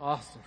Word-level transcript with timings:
Awesome. 0.00 0.40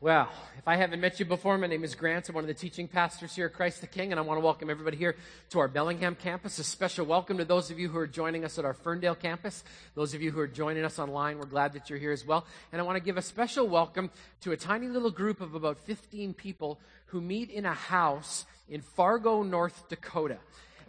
Well, 0.00 0.28
if 0.56 0.68
I 0.68 0.76
haven't 0.76 1.00
met 1.00 1.18
you 1.18 1.26
before, 1.26 1.58
my 1.58 1.66
name 1.66 1.82
is 1.82 1.96
Grant. 1.96 2.28
I'm 2.28 2.36
one 2.36 2.44
of 2.44 2.48
the 2.48 2.54
teaching 2.54 2.86
pastors 2.86 3.34
here 3.34 3.46
at 3.46 3.52
Christ 3.52 3.80
the 3.80 3.88
King, 3.88 4.12
and 4.12 4.20
I 4.20 4.22
want 4.22 4.38
to 4.38 4.44
welcome 4.44 4.70
everybody 4.70 4.96
here 4.96 5.16
to 5.48 5.58
our 5.58 5.66
Bellingham 5.66 6.14
campus. 6.14 6.60
A 6.60 6.64
special 6.64 7.04
welcome 7.04 7.38
to 7.38 7.44
those 7.44 7.72
of 7.72 7.78
you 7.80 7.88
who 7.88 7.98
are 7.98 8.06
joining 8.06 8.44
us 8.44 8.56
at 8.56 8.64
our 8.64 8.72
Ferndale 8.72 9.16
campus. 9.16 9.64
Those 9.96 10.14
of 10.14 10.22
you 10.22 10.30
who 10.30 10.38
are 10.38 10.46
joining 10.46 10.84
us 10.84 11.00
online, 11.00 11.38
we're 11.38 11.46
glad 11.46 11.72
that 11.72 11.90
you're 11.90 11.98
here 11.98 12.12
as 12.12 12.24
well. 12.24 12.46
And 12.70 12.80
I 12.80 12.84
want 12.84 12.96
to 12.96 13.02
give 13.02 13.16
a 13.16 13.22
special 13.22 13.66
welcome 13.66 14.12
to 14.42 14.52
a 14.52 14.56
tiny 14.56 14.86
little 14.86 15.10
group 15.10 15.40
of 15.40 15.56
about 15.56 15.80
15 15.80 16.34
people 16.34 16.78
who 17.06 17.20
meet 17.20 17.50
in 17.50 17.66
a 17.66 17.74
house 17.74 18.44
in 18.68 18.80
Fargo, 18.80 19.42
North 19.42 19.88
Dakota. 19.88 20.38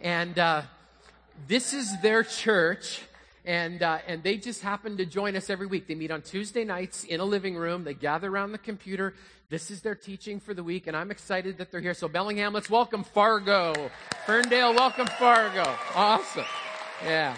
And 0.00 0.38
uh, 0.38 0.62
this 1.48 1.74
is 1.74 2.00
their 2.02 2.22
church 2.22 3.02
and 3.44 3.82
uh, 3.82 3.98
and 4.06 4.22
they 4.22 4.36
just 4.36 4.62
happen 4.62 4.96
to 4.96 5.06
join 5.06 5.36
us 5.36 5.50
every 5.50 5.66
week. 5.66 5.86
They 5.86 5.94
meet 5.94 6.10
on 6.10 6.22
Tuesday 6.22 6.64
nights 6.64 7.04
in 7.04 7.20
a 7.20 7.24
living 7.24 7.56
room. 7.56 7.84
They 7.84 7.94
gather 7.94 8.30
around 8.30 8.52
the 8.52 8.58
computer. 8.58 9.14
This 9.50 9.70
is 9.70 9.82
their 9.82 9.94
teaching 9.94 10.40
for 10.40 10.54
the 10.54 10.64
week, 10.64 10.86
and 10.86 10.96
I'm 10.96 11.10
excited 11.10 11.58
that 11.58 11.70
they're 11.70 11.80
here. 11.80 11.94
So 11.94 12.08
Bellingham, 12.08 12.52
let's 12.52 12.70
welcome 12.70 13.04
Fargo. 13.04 13.90
Ferndale, 14.24 14.74
welcome 14.74 15.06
Fargo. 15.18 15.76
Awesome. 15.94 16.44
Yeah. 17.04 17.36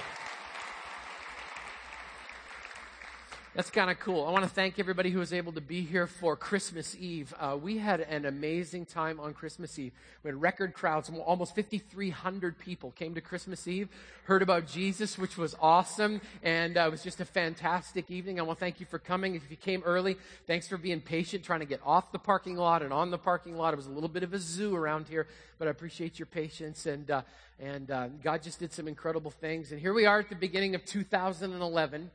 That's 3.54 3.70
kind 3.70 3.88
of 3.88 4.00
cool. 4.00 4.26
I 4.26 4.32
want 4.32 4.42
to 4.42 4.50
thank 4.50 4.80
everybody 4.80 5.10
who 5.10 5.20
was 5.20 5.32
able 5.32 5.52
to 5.52 5.60
be 5.60 5.82
here 5.82 6.08
for 6.08 6.34
Christmas 6.34 6.96
Eve. 6.98 7.32
Uh, 7.38 7.56
we 7.56 7.78
had 7.78 8.00
an 8.00 8.24
amazing 8.24 8.84
time 8.84 9.20
on 9.20 9.32
Christmas 9.32 9.78
Eve. 9.78 9.92
We 10.24 10.30
had 10.30 10.42
record 10.42 10.74
crowds. 10.74 11.08
Almost 11.24 11.54
5,300 11.54 12.58
people 12.58 12.90
came 12.90 13.14
to 13.14 13.20
Christmas 13.20 13.68
Eve, 13.68 13.90
heard 14.24 14.42
about 14.42 14.66
Jesus, 14.66 15.16
which 15.16 15.38
was 15.38 15.54
awesome, 15.62 16.20
and 16.42 16.77
uh, 16.77 16.80
it 16.80 16.90
was 16.90 17.04
just 17.04 17.20
a 17.20 17.24
fantastic 17.24 18.10
evening. 18.10 18.40
I 18.40 18.42
want 18.42 18.58
to 18.58 18.60
thank 18.64 18.80
you 18.80 18.86
for 18.86 18.98
coming. 18.98 19.36
If 19.36 19.48
you 19.48 19.56
came 19.56 19.84
early, 19.84 20.16
thanks 20.48 20.66
for 20.66 20.77
being 20.77 21.00
patient, 21.00 21.44
trying 21.44 21.60
to 21.60 21.66
get 21.66 21.80
off 21.86 22.10
the 22.10 22.19
parking 22.19 22.56
lot 22.56 22.82
and 22.82 22.92
on 22.92 23.12
the 23.12 23.19
parking 23.19 23.56
lot. 23.56 23.72
It 23.72 23.77
was 23.77 23.86
a 23.86 23.92
little 23.92 24.08
bit 24.08 24.25
of 24.25 24.34
a 24.34 24.38
zoo 24.41 24.75
around 24.75 25.06
here, 25.06 25.28
but 25.60 25.69
I 25.69 25.70
appreciate 25.70 26.19
your 26.19 26.27
patience. 26.27 26.86
And 26.86 27.08
uh, 27.08 27.22
and 27.60 27.88
uh, 27.88 28.08
God 28.20 28.42
just 28.42 28.58
did 28.58 28.72
some 28.72 28.88
incredible 28.88 29.30
things. 29.30 29.70
And 29.70 29.80
here 29.80 29.94
we 29.94 30.06
are 30.06 30.19
at 30.19 30.28
the 30.28 30.34
beginning 30.34 30.75
of 30.75 30.84
2011 30.84 32.10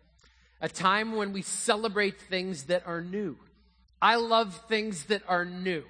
a 0.62 0.70
time 0.70 1.16
when 1.16 1.34
we 1.34 1.42
celebrate 1.42 2.20
things 2.20 2.64
that 2.64 2.86
are 2.86 3.02
new. 3.02 3.38
I 4.02 4.16
love 4.16 4.66
things 4.68 5.06
that 5.06 5.24
are 5.28 5.46
new. 5.46 5.84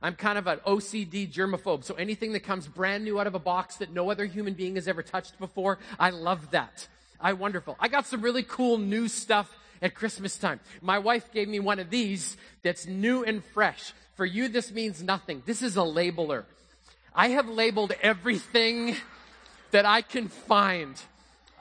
I'm 0.00 0.16
kind 0.16 0.36
of 0.36 0.48
an 0.48 0.58
OCD 0.66 1.32
germaphobe, 1.32 1.84
so 1.84 1.94
anything 1.94 2.32
that 2.32 2.40
comes 2.40 2.66
brand 2.66 3.04
new 3.04 3.20
out 3.20 3.28
of 3.28 3.36
a 3.36 3.38
box 3.38 3.76
that 3.76 3.92
no 3.92 4.10
other 4.10 4.24
human 4.24 4.54
being 4.54 4.74
has 4.74 4.88
ever 4.88 5.02
touched 5.02 5.38
before, 5.38 5.78
I 5.98 6.10
love 6.10 6.50
that. 6.50 6.88
I 7.20 7.34
wonderful. 7.34 7.76
I 7.78 7.86
got 7.86 8.06
some 8.06 8.20
really 8.20 8.42
cool 8.42 8.78
new 8.78 9.06
stuff 9.06 9.56
at 9.80 9.94
Christmas 9.94 10.36
time. 10.36 10.58
My 10.80 10.98
wife 10.98 11.32
gave 11.32 11.48
me 11.48 11.60
one 11.60 11.78
of 11.78 11.88
these 11.88 12.36
that's 12.62 12.86
new 12.86 13.22
and 13.22 13.44
fresh. 13.44 13.92
For 14.16 14.26
you, 14.26 14.48
this 14.48 14.72
means 14.72 15.02
nothing. 15.02 15.42
This 15.46 15.62
is 15.62 15.76
a 15.76 15.80
labeler. 15.80 16.44
I 17.14 17.28
have 17.28 17.48
labeled 17.48 17.92
everything 18.02 18.96
that 19.70 19.86
I 19.86 20.02
can 20.02 20.28
find 20.28 21.00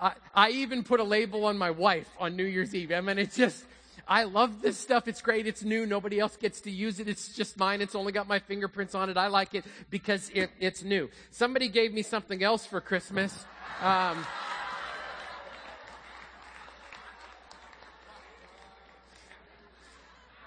I, 0.02 0.50
even 0.50 0.84
put 0.84 1.00
a 1.00 1.04
label 1.04 1.46
on 1.46 1.58
my 1.60 1.70
wife 1.70 2.10
on 2.20 2.36
New 2.36 2.46
Year's 2.46 2.74
Eve. 2.74 2.92
I 2.92 3.02
mean, 3.02 3.20
it's 3.20 3.36
just, 3.36 3.64
I 4.08 4.24
love 4.24 4.62
this 4.62 4.78
stuff. 4.78 5.08
It's 5.08 5.22
great. 5.22 5.46
It's 5.46 5.64
new. 5.64 5.86
Nobody 5.86 6.20
else 6.20 6.36
gets 6.38 6.62
to 6.62 6.72
use 6.72 7.00
it. 7.00 7.08
It's 7.08 7.36
just 7.36 7.58
mine. 7.60 7.82
It's 7.82 7.94
only 7.94 8.12
got 8.12 8.28
my 8.28 8.40
fingerprints 8.40 8.96
on 8.96 9.12
it. 9.12 9.18
I 9.18 9.28
like 9.28 9.54
it 9.54 9.64
because 9.92 10.32
it, 10.34 10.50
it's 10.60 10.84
new. 10.84 11.10
Somebody 11.30 11.70
gave 11.70 11.94
me 11.94 12.02
something 12.02 12.42
else 12.42 12.66
for 12.66 12.82
Christmas. 12.82 13.46
Um, 13.80 14.26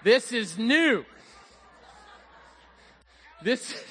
this 0.03 0.33
is 0.33 0.57
new. 0.57 1.05
This, 3.41 3.81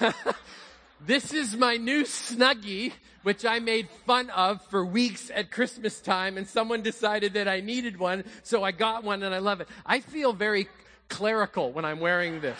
this 1.06 1.32
is 1.32 1.56
my 1.56 1.76
new 1.76 2.02
Snuggie 2.02 2.94
which 3.22 3.44
I 3.44 3.58
made 3.58 3.88
fun 4.06 4.30
of 4.30 4.64
for 4.66 4.84
weeks 4.84 5.30
at 5.34 5.50
Christmas 5.50 6.00
time, 6.00 6.36
and 6.36 6.46
someone 6.46 6.82
decided 6.82 7.34
that 7.34 7.48
I 7.48 7.60
needed 7.60 7.98
one, 7.98 8.24
so 8.42 8.62
I 8.62 8.72
got 8.72 9.04
one 9.04 9.22
and 9.22 9.34
I 9.34 9.38
love 9.38 9.60
it. 9.60 9.68
I 9.86 10.00
feel 10.00 10.32
very 10.32 10.68
clerical 11.08 11.72
when 11.72 11.84
I'm 11.84 12.00
wearing 12.00 12.40
this. 12.40 12.58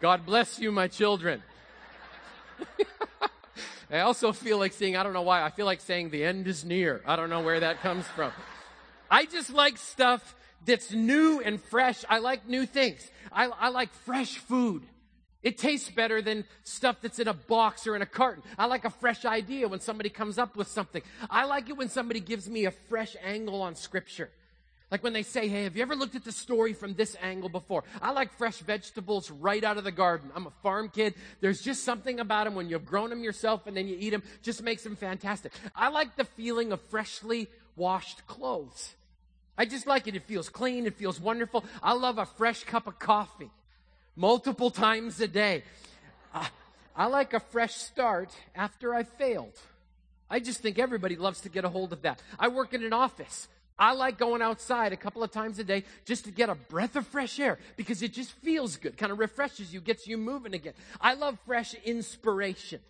God 0.00 0.24
bless 0.24 0.58
you, 0.58 0.70
my 0.70 0.86
children. 0.88 1.42
I 3.90 4.00
also 4.00 4.32
feel 4.32 4.58
like 4.58 4.72
saying, 4.72 4.96
I 4.96 5.02
don't 5.02 5.12
know 5.12 5.22
why, 5.22 5.42
I 5.42 5.50
feel 5.50 5.66
like 5.66 5.80
saying 5.80 6.10
the 6.10 6.24
end 6.24 6.46
is 6.46 6.64
near. 6.64 7.00
I 7.06 7.16
don't 7.16 7.30
know 7.30 7.40
where 7.40 7.60
that 7.60 7.80
comes 7.80 8.06
from. 8.06 8.32
I 9.10 9.24
just 9.24 9.50
like 9.50 9.78
stuff 9.78 10.36
that's 10.66 10.92
new 10.92 11.40
and 11.40 11.60
fresh. 11.60 12.04
I 12.08 12.18
like 12.18 12.46
new 12.46 12.66
things. 12.66 13.08
I, 13.32 13.46
I 13.46 13.68
like 13.70 13.92
fresh 13.92 14.36
food. 14.38 14.82
It 15.42 15.56
tastes 15.56 15.88
better 15.88 16.20
than 16.20 16.44
stuff 16.64 16.96
that's 17.00 17.20
in 17.20 17.28
a 17.28 17.34
box 17.34 17.86
or 17.86 17.94
in 17.94 18.02
a 18.02 18.06
carton. 18.06 18.42
I 18.58 18.66
like 18.66 18.84
a 18.84 18.90
fresh 18.90 19.24
idea 19.24 19.68
when 19.68 19.80
somebody 19.80 20.10
comes 20.10 20.36
up 20.36 20.56
with 20.56 20.66
something. 20.68 21.02
I 21.30 21.44
like 21.44 21.68
it 21.68 21.76
when 21.76 21.88
somebody 21.88 22.20
gives 22.20 22.48
me 22.48 22.64
a 22.64 22.72
fresh 22.72 23.16
angle 23.22 23.62
on 23.62 23.76
scripture. 23.76 24.30
Like 24.90 25.04
when 25.04 25.12
they 25.12 25.22
say, 25.22 25.48
hey, 25.48 25.64
have 25.64 25.76
you 25.76 25.82
ever 25.82 25.94
looked 25.94 26.16
at 26.16 26.24
the 26.24 26.32
story 26.32 26.72
from 26.72 26.94
this 26.94 27.14
angle 27.22 27.50
before? 27.50 27.84
I 28.00 28.10
like 28.12 28.32
fresh 28.32 28.58
vegetables 28.58 29.30
right 29.30 29.62
out 29.62 29.76
of 29.76 29.84
the 29.84 29.92
garden. 29.92 30.30
I'm 30.34 30.46
a 30.46 30.52
farm 30.62 30.88
kid. 30.88 31.14
There's 31.40 31.60
just 31.60 31.84
something 31.84 32.18
about 32.18 32.44
them 32.44 32.54
when 32.54 32.68
you've 32.68 32.86
grown 32.86 33.10
them 33.10 33.22
yourself 33.22 33.66
and 33.66 33.76
then 33.76 33.86
you 33.86 33.96
eat 33.98 34.10
them, 34.10 34.22
just 34.42 34.62
makes 34.62 34.82
them 34.82 34.96
fantastic. 34.96 35.52
I 35.76 35.90
like 35.90 36.16
the 36.16 36.24
feeling 36.24 36.72
of 36.72 36.80
freshly 36.80 37.48
washed 37.76 38.26
clothes. 38.26 38.94
I 39.58 39.66
just 39.66 39.86
like 39.86 40.08
it. 40.08 40.16
It 40.16 40.24
feels 40.24 40.48
clean. 40.48 40.86
It 40.86 40.96
feels 40.96 41.20
wonderful. 41.20 41.64
I 41.82 41.92
love 41.92 42.18
a 42.18 42.26
fresh 42.26 42.64
cup 42.64 42.86
of 42.86 42.98
coffee 42.98 43.50
multiple 44.18 44.70
times 44.70 45.20
a 45.20 45.28
day. 45.28 45.62
I, 46.34 46.48
I 46.94 47.06
like 47.06 47.32
a 47.32 47.40
fresh 47.40 47.74
start 47.74 48.30
after 48.54 48.94
I 48.94 49.04
failed. 49.04 49.58
I 50.28 50.40
just 50.40 50.60
think 50.60 50.78
everybody 50.78 51.16
loves 51.16 51.40
to 51.42 51.48
get 51.48 51.64
a 51.64 51.68
hold 51.68 51.92
of 51.92 52.02
that. 52.02 52.20
I 52.38 52.48
work 52.48 52.74
in 52.74 52.84
an 52.84 52.92
office. 52.92 53.48
I 53.78 53.92
like 53.92 54.18
going 54.18 54.42
outside 54.42 54.92
a 54.92 54.96
couple 54.96 55.22
of 55.22 55.30
times 55.30 55.60
a 55.60 55.64
day 55.64 55.84
just 56.04 56.24
to 56.24 56.32
get 56.32 56.48
a 56.48 56.56
breath 56.56 56.96
of 56.96 57.06
fresh 57.06 57.38
air 57.38 57.60
because 57.76 58.02
it 58.02 58.12
just 58.12 58.32
feels 58.32 58.76
good, 58.76 58.98
kind 58.98 59.12
of 59.12 59.20
refreshes 59.20 59.72
you, 59.72 59.80
gets 59.80 60.08
you 60.08 60.18
moving 60.18 60.52
again. 60.52 60.74
I 61.00 61.14
love 61.14 61.38
fresh 61.46 61.74
inspiration. 61.84 62.80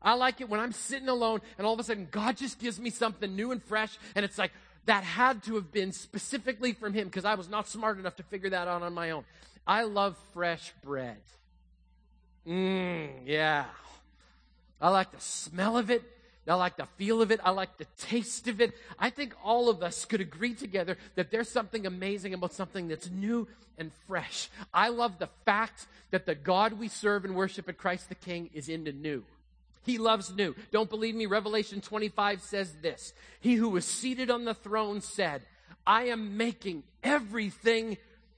I 0.00 0.14
like 0.14 0.40
it 0.40 0.48
when 0.48 0.58
I'm 0.58 0.72
sitting 0.72 1.08
alone 1.08 1.42
and 1.58 1.66
all 1.66 1.74
of 1.74 1.80
a 1.80 1.84
sudden 1.84 2.08
God 2.10 2.38
just 2.38 2.58
gives 2.58 2.80
me 2.80 2.88
something 2.88 3.36
new 3.36 3.52
and 3.52 3.62
fresh 3.62 3.98
and 4.14 4.24
it's 4.24 4.38
like, 4.38 4.52
that 4.86 5.02
had 5.02 5.42
to 5.42 5.56
have 5.56 5.72
been 5.72 5.90
specifically 5.90 6.72
from 6.72 6.94
Him 6.94 7.08
because 7.08 7.24
I 7.24 7.34
was 7.34 7.48
not 7.48 7.68
smart 7.68 7.98
enough 7.98 8.14
to 8.16 8.22
figure 8.22 8.50
that 8.50 8.68
out 8.68 8.82
on 8.82 8.94
my 8.94 9.10
own. 9.10 9.24
I 9.66 9.82
love 9.84 10.16
fresh 10.32 10.72
bread. 10.82 11.18
Mmm, 12.46 13.08
yeah. 13.24 13.64
I 14.80 14.90
like 14.90 15.10
the 15.10 15.20
smell 15.20 15.76
of 15.76 15.90
it. 15.90 16.02
I 16.48 16.54
like 16.54 16.76
the 16.76 16.86
feel 16.96 17.22
of 17.22 17.32
it. 17.32 17.40
I 17.42 17.50
like 17.50 17.76
the 17.76 17.86
taste 17.98 18.46
of 18.46 18.60
it. 18.60 18.72
I 18.98 19.10
think 19.10 19.34
all 19.42 19.68
of 19.68 19.82
us 19.82 20.04
could 20.04 20.20
agree 20.20 20.54
together 20.54 20.96
that 21.16 21.30
there's 21.30 21.48
something 21.48 21.86
amazing 21.86 22.34
about 22.34 22.52
something 22.52 22.86
that's 22.86 23.10
new 23.10 23.48
and 23.78 23.90
fresh. 24.06 24.48
I 24.72 24.88
love 24.88 25.18
the 25.18 25.28
fact 25.44 25.86
that 26.12 26.24
the 26.24 26.36
God 26.36 26.74
we 26.74 26.88
serve 26.88 27.24
and 27.24 27.34
worship 27.34 27.68
at 27.68 27.78
Christ 27.78 28.08
the 28.08 28.14
King 28.14 28.50
is 28.54 28.68
into 28.68 28.92
new. 28.92 29.24
He 29.82 29.98
loves 29.98 30.34
new. 30.34 30.54
Don't 30.70 30.90
believe 30.90 31.14
me? 31.14 31.26
Revelation 31.26 31.80
25 31.80 32.42
says 32.42 32.74
this 32.80 33.12
He 33.40 33.54
who 33.54 33.68
was 33.68 33.84
seated 33.84 34.30
on 34.30 34.44
the 34.44 34.54
throne 34.54 35.00
said, 35.00 35.42
I 35.86 36.04
am 36.04 36.36
making 36.36 36.84
everything 37.02 37.96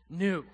new. 0.09 0.45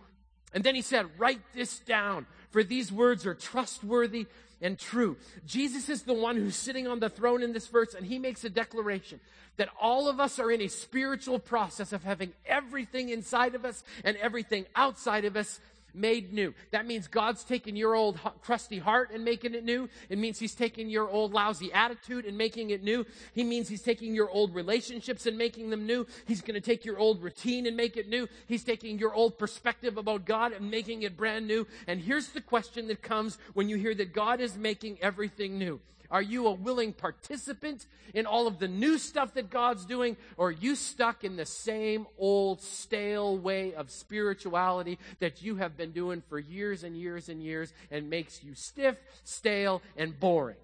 And 0.54 0.64
then 0.64 0.74
he 0.74 0.82
said, 0.82 1.06
Write 1.18 1.40
this 1.52 1.80
down, 1.80 2.26
for 2.50 2.62
these 2.62 2.90
words 2.90 3.26
are 3.26 3.34
trustworthy 3.34 4.26
and 4.62 4.78
true. 4.78 5.16
Jesus 5.46 5.88
is 5.88 6.02
the 6.02 6.14
one 6.14 6.36
who's 6.36 6.56
sitting 6.56 6.86
on 6.86 7.00
the 7.00 7.10
throne 7.10 7.42
in 7.42 7.52
this 7.52 7.66
verse, 7.66 7.94
and 7.94 8.06
he 8.06 8.18
makes 8.18 8.44
a 8.44 8.48
declaration 8.48 9.20
that 9.56 9.68
all 9.80 10.08
of 10.08 10.18
us 10.18 10.38
are 10.38 10.50
in 10.50 10.60
a 10.60 10.68
spiritual 10.68 11.38
process 11.38 11.92
of 11.92 12.02
having 12.02 12.32
everything 12.46 13.10
inside 13.10 13.54
of 13.54 13.64
us 13.64 13.84
and 14.02 14.16
everything 14.16 14.64
outside 14.74 15.24
of 15.24 15.36
us 15.36 15.60
made 15.94 16.32
new. 16.32 16.54
That 16.70 16.86
means 16.86 17.06
God's 17.06 17.44
taking 17.44 17.76
your 17.76 17.94
old 17.94 18.18
crusty 18.42 18.78
heart 18.78 19.10
and 19.12 19.24
making 19.24 19.54
it 19.54 19.64
new. 19.64 19.88
It 20.08 20.18
means 20.18 20.38
He's 20.38 20.54
taking 20.54 20.88
your 20.88 21.08
old 21.08 21.32
lousy 21.32 21.72
attitude 21.72 22.24
and 22.24 22.36
making 22.36 22.70
it 22.70 22.82
new. 22.82 23.06
He 23.34 23.44
means 23.44 23.68
He's 23.68 23.82
taking 23.82 24.14
your 24.14 24.30
old 24.30 24.54
relationships 24.54 25.26
and 25.26 25.38
making 25.38 25.70
them 25.70 25.86
new. 25.86 26.06
He's 26.26 26.40
going 26.40 26.54
to 26.54 26.60
take 26.60 26.84
your 26.84 26.98
old 26.98 27.22
routine 27.22 27.66
and 27.66 27.76
make 27.76 27.96
it 27.96 28.08
new. 28.08 28.28
He's 28.46 28.64
taking 28.64 28.98
your 28.98 29.14
old 29.14 29.38
perspective 29.38 29.96
about 29.96 30.24
God 30.24 30.52
and 30.52 30.70
making 30.70 31.02
it 31.02 31.16
brand 31.16 31.46
new. 31.46 31.66
And 31.86 32.00
here's 32.00 32.28
the 32.28 32.40
question 32.40 32.88
that 32.88 33.02
comes 33.02 33.38
when 33.54 33.68
you 33.68 33.76
hear 33.76 33.94
that 33.94 34.12
God 34.12 34.40
is 34.40 34.56
making 34.56 34.98
everything 35.00 35.58
new. 35.58 35.80
Are 36.10 36.22
you 36.22 36.46
a 36.46 36.52
willing 36.52 36.92
participant 36.92 37.86
in 38.12 38.26
all 38.26 38.46
of 38.46 38.58
the 38.58 38.68
new 38.68 38.98
stuff 38.98 39.34
that 39.34 39.50
God's 39.50 39.84
doing? 39.84 40.16
Or 40.36 40.48
are 40.48 40.52
you 40.52 40.74
stuck 40.74 41.24
in 41.24 41.36
the 41.36 41.46
same 41.46 42.06
old 42.18 42.60
stale 42.60 43.36
way 43.36 43.74
of 43.74 43.90
spirituality 43.90 44.98
that 45.20 45.42
you 45.42 45.56
have 45.56 45.76
been 45.76 45.92
doing 45.92 46.22
for 46.28 46.38
years 46.38 46.84
and 46.84 46.96
years 46.96 47.28
and 47.28 47.42
years 47.42 47.72
and 47.90 48.10
makes 48.10 48.42
you 48.44 48.54
stiff, 48.54 48.96
stale, 49.24 49.82
and 49.96 50.18
boring? 50.18 50.56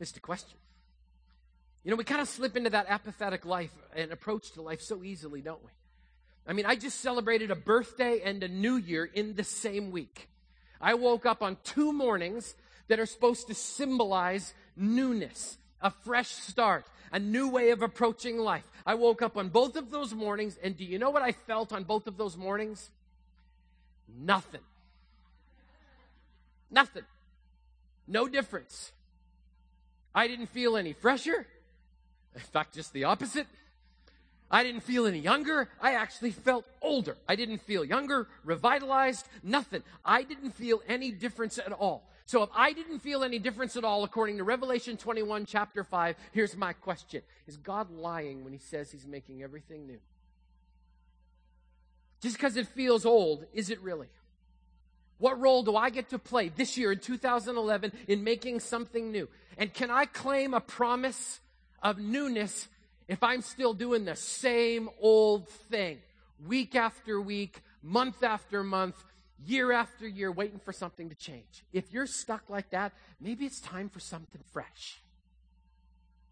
is 0.00 0.12
to 0.12 0.20
question. 0.20 0.58
You 1.84 1.90
know, 1.90 1.96
we 1.96 2.04
kind 2.04 2.20
of 2.20 2.28
slip 2.28 2.56
into 2.56 2.70
that 2.70 2.86
apathetic 2.88 3.44
life 3.44 3.72
and 3.94 4.12
approach 4.12 4.52
to 4.52 4.62
life 4.62 4.80
so 4.80 5.02
easily, 5.02 5.40
don't 5.40 5.62
we? 5.64 5.70
I 6.46 6.52
mean, 6.52 6.66
I 6.66 6.76
just 6.76 7.00
celebrated 7.00 7.50
a 7.50 7.56
birthday 7.56 8.20
and 8.24 8.42
a 8.42 8.48
new 8.48 8.76
year 8.76 9.04
in 9.04 9.34
the 9.34 9.44
same 9.44 9.90
week. 9.90 10.28
I 10.80 10.94
woke 10.94 11.26
up 11.26 11.42
on 11.42 11.56
two 11.64 11.92
mornings 11.92 12.54
that 12.88 13.00
are 13.00 13.06
supposed 13.06 13.46
to 13.48 13.54
symbolize 13.54 14.54
newness, 14.76 15.58
a 15.80 15.90
fresh 15.90 16.28
start, 16.28 16.86
a 17.12 17.18
new 17.18 17.48
way 17.48 17.70
of 17.70 17.82
approaching 17.82 18.38
life. 18.38 18.64
I 18.86 18.94
woke 18.94 19.22
up 19.22 19.36
on 19.36 19.48
both 19.48 19.76
of 19.76 19.90
those 19.90 20.14
mornings, 20.14 20.58
and 20.62 20.76
do 20.76 20.84
you 20.84 20.98
know 20.98 21.10
what 21.10 21.22
I 21.22 21.32
felt 21.32 21.72
on 21.72 21.84
both 21.84 22.06
of 22.06 22.16
those 22.16 22.36
mornings? 22.36 22.90
Nothing. 24.18 24.62
Nothing. 26.70 27.04
No 28.06 28.28
difference. 28.28 28.92
I 30.14 30.26
didn't 30.28 30.48
feel 30.48 30.76
any 30.76 30.92
fresher. 30.92 31.46
In 32.34 32.40
fact, 32.40 32.74
just 32.74 32.92
the 32.92 33.04
opposite. 33.04 33.46
I 34.50 34.62
didn't 34.62 34.80
feel 34.80 35.06
any 35.06 35.18
younger. 35.18 35.68
I 35.80 35.94
actually 35.94 36.30
felt 36.30 36.64
older. 36.80 37.16
I 37.28 37.36
didn't 37.36 37.58
feel 37.58 37.84
younger, 37.84 38.28
revitalized, 38.44 39.28
nothing. 39.42 39.82
I 40.04 40.22
didn't 40.22 40.52
feel 40.52 40.82
any 40.88 41.10
difference 41.10 41.58
at 41.58 41.72
all. 41.72 42.08
So 42.24 42.42
if 42.42 42.50
I 42.54 42.72
didn't 42.72 42.98
feel 43.00 43.24
any 43.24 43.38
difference 43.38 43.76
at 43.76 43.84
all, 43.84 44.04
according 44.04 44.36
to 44.38 44.44
Revelation 44.44 44.96
21, 44.96 45.46
chapter 45.46 45.82
5, 45.82 46.16
here's 46.32 46.56
my 46.56 46.72
question 46.72 47.22
Is 47.46 47.56
God 47.56 47.90
lying 47.90 48.44
when 48.44 48.52
he 48.52 48.58
says 48.58 48.90
he's 48.90 49.06
making 49.06 49.42
everything 49.42 49.86
new? 49.86 49.98
Just 52.20 52.36
because 52.36 52.56
it 52.56 52.66
feels 52.68 53.06
old, 53.06 53.46
is 53.52 53.70
it 53.70 53.80
really? 53.80 54.08
What 55.18 55.40
role 55.40 55.62
do 55.62 55.74
I 55.74 55.90
get 55.90 56.10
to 56.10 56.18
play 56.18 56.48
this 56.48 56.76
year 56.76 56.92
in 56.92 57.00
2011 57.00 57.92
in 58.06 58.24
making 58.24 58.60
something 58.60 59.10
new? 59.10 59.28
And 59.56 59.72
can 59.72 59.90
I 59.90 60.04
claim 60.04 60.54
a 60.54 60.60
promise 60.60 61.40
of 61.82 61.98
newness 61.98 62.68
if 63.08 63.22
I'm 63.22 63.40
still 63.40 63.72
doing 63.72 64.04
the 64.04 64.16
same 64.16 64.88
old 65.00 65.48
thing 65.48 65.98
week 66.46 66.76
after 66.76 67.20
week, 67.20 67.62
month 67.82 68.22
after 68.22 68.62
month, 68.62 69.02
year 69.44 69.72
after 69.72 70.06
year, 70.06 70.30
waiting 70.30 70.60
for 70.60 70.72
something 70.72 71.08
to 71.08 71.14
change. 71.14 71.64
If 71.72 71.92
you're 71.92 72.06
stuck 72.06 72.48
like 72.48 72.70
that, 72.70 72.92
maybe 73.20 73.46
it's 73.46 73.60
time 73.60 73.88
for 73.88 74.00
something 74.00 74.42
fresh. 74.52 75.00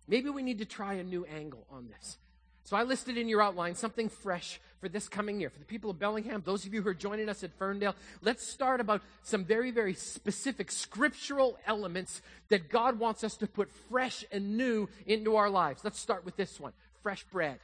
Maybe 0.06 0.30
we 0.30 0.42
need 0.42 0.58
to 0.58 0.64
try 0.64 0.94
a 0.94 1.02
new 1.02 1.24
angle 1.24 1.66
on 1.70 1.88
this. 1.88 2.18
So 2.66 2.76
I 2.76 2.82
listed 2.82 3.16
in 3.16 3.28
your 3.28 3.40
outline 3.40 3.76
something 3.76 4.08
fresh 4.08 4.60
for 4.80 4.88
this 4.88 5.08
coming 5.08 5.38
year. 5.38 5.50
For 5.50 5.60
the 5.60 5.64
people 5.64 5.88
of 5.88 6.00
Bellingham, 6.00 6.42
those 6.44 6.66
of 6.66 6.74
you 6.74 6.82
who 6.82 6.88
are 6.88 6.94
joining 6.94 7.28
us 7.28 7.44
at 7.44 7.52
Ferndale, 7.52 7.94
let's 8.22 8.44
start 8.44 8.80
about 8.80 9.02
some 9.22 9.44
very, 9.44 9.70
very 9.70 9.94
specific 9.94 10.72
scriptural 10.72 11.60
elements 11.64 12.22
that 12.48 12.68
God 12.68 12.98
wants 12.98 13.22
us 13.22 13.36
to 13.36 13.46
put 13.46 13.70
fresh 13.88 14.24
and 14.32 14.56
new 14.56 14.88
into 15.06 15.36
our 15.36 15.48
lives. 15.48 15.84
Let's 15.84 16.00
start 16.00 16.24
with 16.24 16.36
this 16.36 16.58
one 16.58 16.72
fresh 17.04 17.22
bread. 17.30 17.60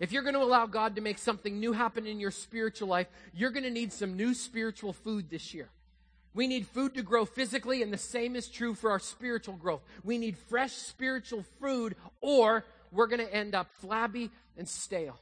If 0.00 0.10
you're 0.10 0.22
going 0.22 0.36
to 0.36 0.40
allow 0.40 0.64
God 0.64 0.94
to 0.94 1.02
make 1.02 1.18
something 1.18 1.60
new 1.60 1.74
happen 1.74 2.06
in 2.06 2.18
your 2.18 2.30
spiritual 2.30 2.88
life, 2.88 3.08
you're 3.34 3.50
going 3.50 3.64
to 3.64 3.70
need 3.70 3.92
some 3.92 4.16
new 4.16 4.32
spiritual 4.32 4.94
food 4.94 5.28
this 5.28 5.52
year. 5.52 5.68
We 6.32 6.46
need 6.46 6.66
food 6.66 6.94
to 6.94 7.02
grow 7.02 7.26
physically, 7.26 7.82
and 7.82 7.92
the 7.92 7.98
same 7.98 8.36
is 8.36 8.48
true 8.48 8.74
for 8.74 8.90
our 8.90 8.98
spiritual 8.98 9.54
growth. 9.54 9.82
We 10.02 10.16
need 10.16 10.36
fresh 10.36 10.72
spiritual 10.72 11.44
food, 11.60 11.96
or 12.22 12.64
we're 12.92 13.06
going 13.06 13.24
to 13.24 13.34
end 13.34 13.54
up 13.54 13.68
flabby 13.80 14.30
and 14.56 14.68
stale. 14.68 15.18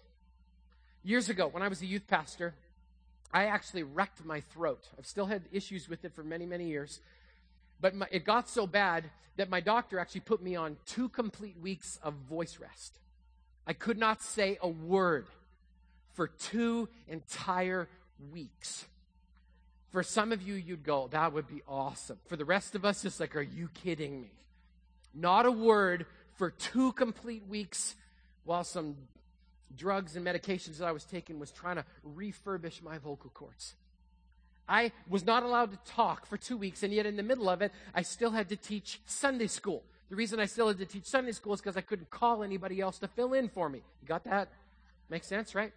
Years 1.03 1.29
ago, 1.29 1.49
when 1.49 1.63
I 1.63 1.69
was 1.69 1.83
a 1.83 1.87
youth 1.87 2.07
pastor, 2.07 2.55
I 3.33 3.47
actually 3.47 3.83
wrecked 3.83 4.25
my 4.25 4.41
throat. 4.41 4.89
I've 4.99 5.07
still 5.07 5.27
had 5.27 5.43
issues 5.53 5.89
with 5.89 6.05
it 6.05 6.15
for 6.15 6.23
many, 6.23 6.47
many 6.47 6.69
years. 6.69 7.01
But 7.81 7.95
my, 7.95 8.07
it 8.11 8.25
got 8.25 8.49
so 8.49 8.67
bad 8.67 9.05
that 9.37 9.51
my 9.51 9.61
doctor 9.61 9.99
actually 9.99 10.21
put 10.23 10.43
me 10.43 10.55
on 10.57 10.77
two 10.87 11.09
complete 11.09 11.59
weeks 11.61 11.99
of 12.03 12.15
voice 12.15 12.59
rest. 12.61 12.99
I 13.67 13.73
could 13.73 13.99
not 13.99 14.23
say 14.23 14.59
a 14.63 14.69
word 14.69 15.27
for 16.13 16.29
two 16.29 16.89
entire 17.09 17.89
weeks. 18.33 18.85
For 19.91 20.03
some 20.03 20.33
of 20.33 20.43
you, 20.43 20.55
you'd 20.55 20.85
go, 20.85 21.09
that 21.11 21.33
would 21.33 21.49
be 21.49 21.63
awesome. 21.67 22.19
For 22.27 22.37
the 22.37 22.45
rest 22.45 22.75
of 22.75 22.85
us, 22.85 23.05
it's 23.05 23.21
like, 23.21 23.37
are 23.37 23.43
you 23.43 23.69
kidding 23.75 24.21
me? 24.21 24.31
Not 25.13 25.47
a 25.47 25.53
word 25.53 26.07
for 26.37 26.51
two 26.51 26.93
complete 26.93 27.47
weeks 27.49 27.95
while 28.45 28.65
some 28.65 28.97
drugs 29.77 30.17
and 30.17 30.27
medications 30.27 30.79
that 30.79 30.87
I 30.87 30.93
was 30.93 31.05
taking 31.05 31.39
was 31.39 31.51
trying 31.51 31.77
to 31.77 31.85
refurbish 32.17 32.83
my 32.83 32.99
vocal 32.99 33.31
cords. 33.31 33.75
I 34.69 34.93
was 35.09 35.27
not 35.27 35.43
allowed 35.43 35.73
to 35.73 35.93
talk 35.93 36.27
for 36.27 36.37
two 36.37 36.57
weeks, 36.57 36.83
and 36.83 36.93
yet 36.93 37.07
in 37.07 37.17
the 37.17 37.23
middle 37.23 37.49
of 37.49 37.61
it, 37.61 37.73
I 37.95 38.03
still 38.03 38.31
had 38.31 38.49
to 38.49 38.57
teach 38.57 39.01
Sunday 39.07 39.47
school. 39.47 39.83
The 40.09 40.17
reason 40.17 40.41
I 40.41 40.47
still 40.47 40.69
had 40.69 40.79
to 40.79 40.87
teach 40.87 41.05
Sunday 41.05 41.33
school 41.33 41.55
is 41.55 41.61
because 41.61 41.77
I 41.77 41.83
couldn't 41.83 42.11
call 42.11 42.43
anybody 42.43 42.81
else 42.81 42.99
to 43.01 43.09
fill 43.09 43.35
in 43.35 43.49
for 43.49 43.69
me. 43.69 43.83
You 44.01 44.09
got 44.09 44.25
that? 44.25 44.49
Makes 45.11 45.27
sense, 45.27 45.55
right? 45.55 45.73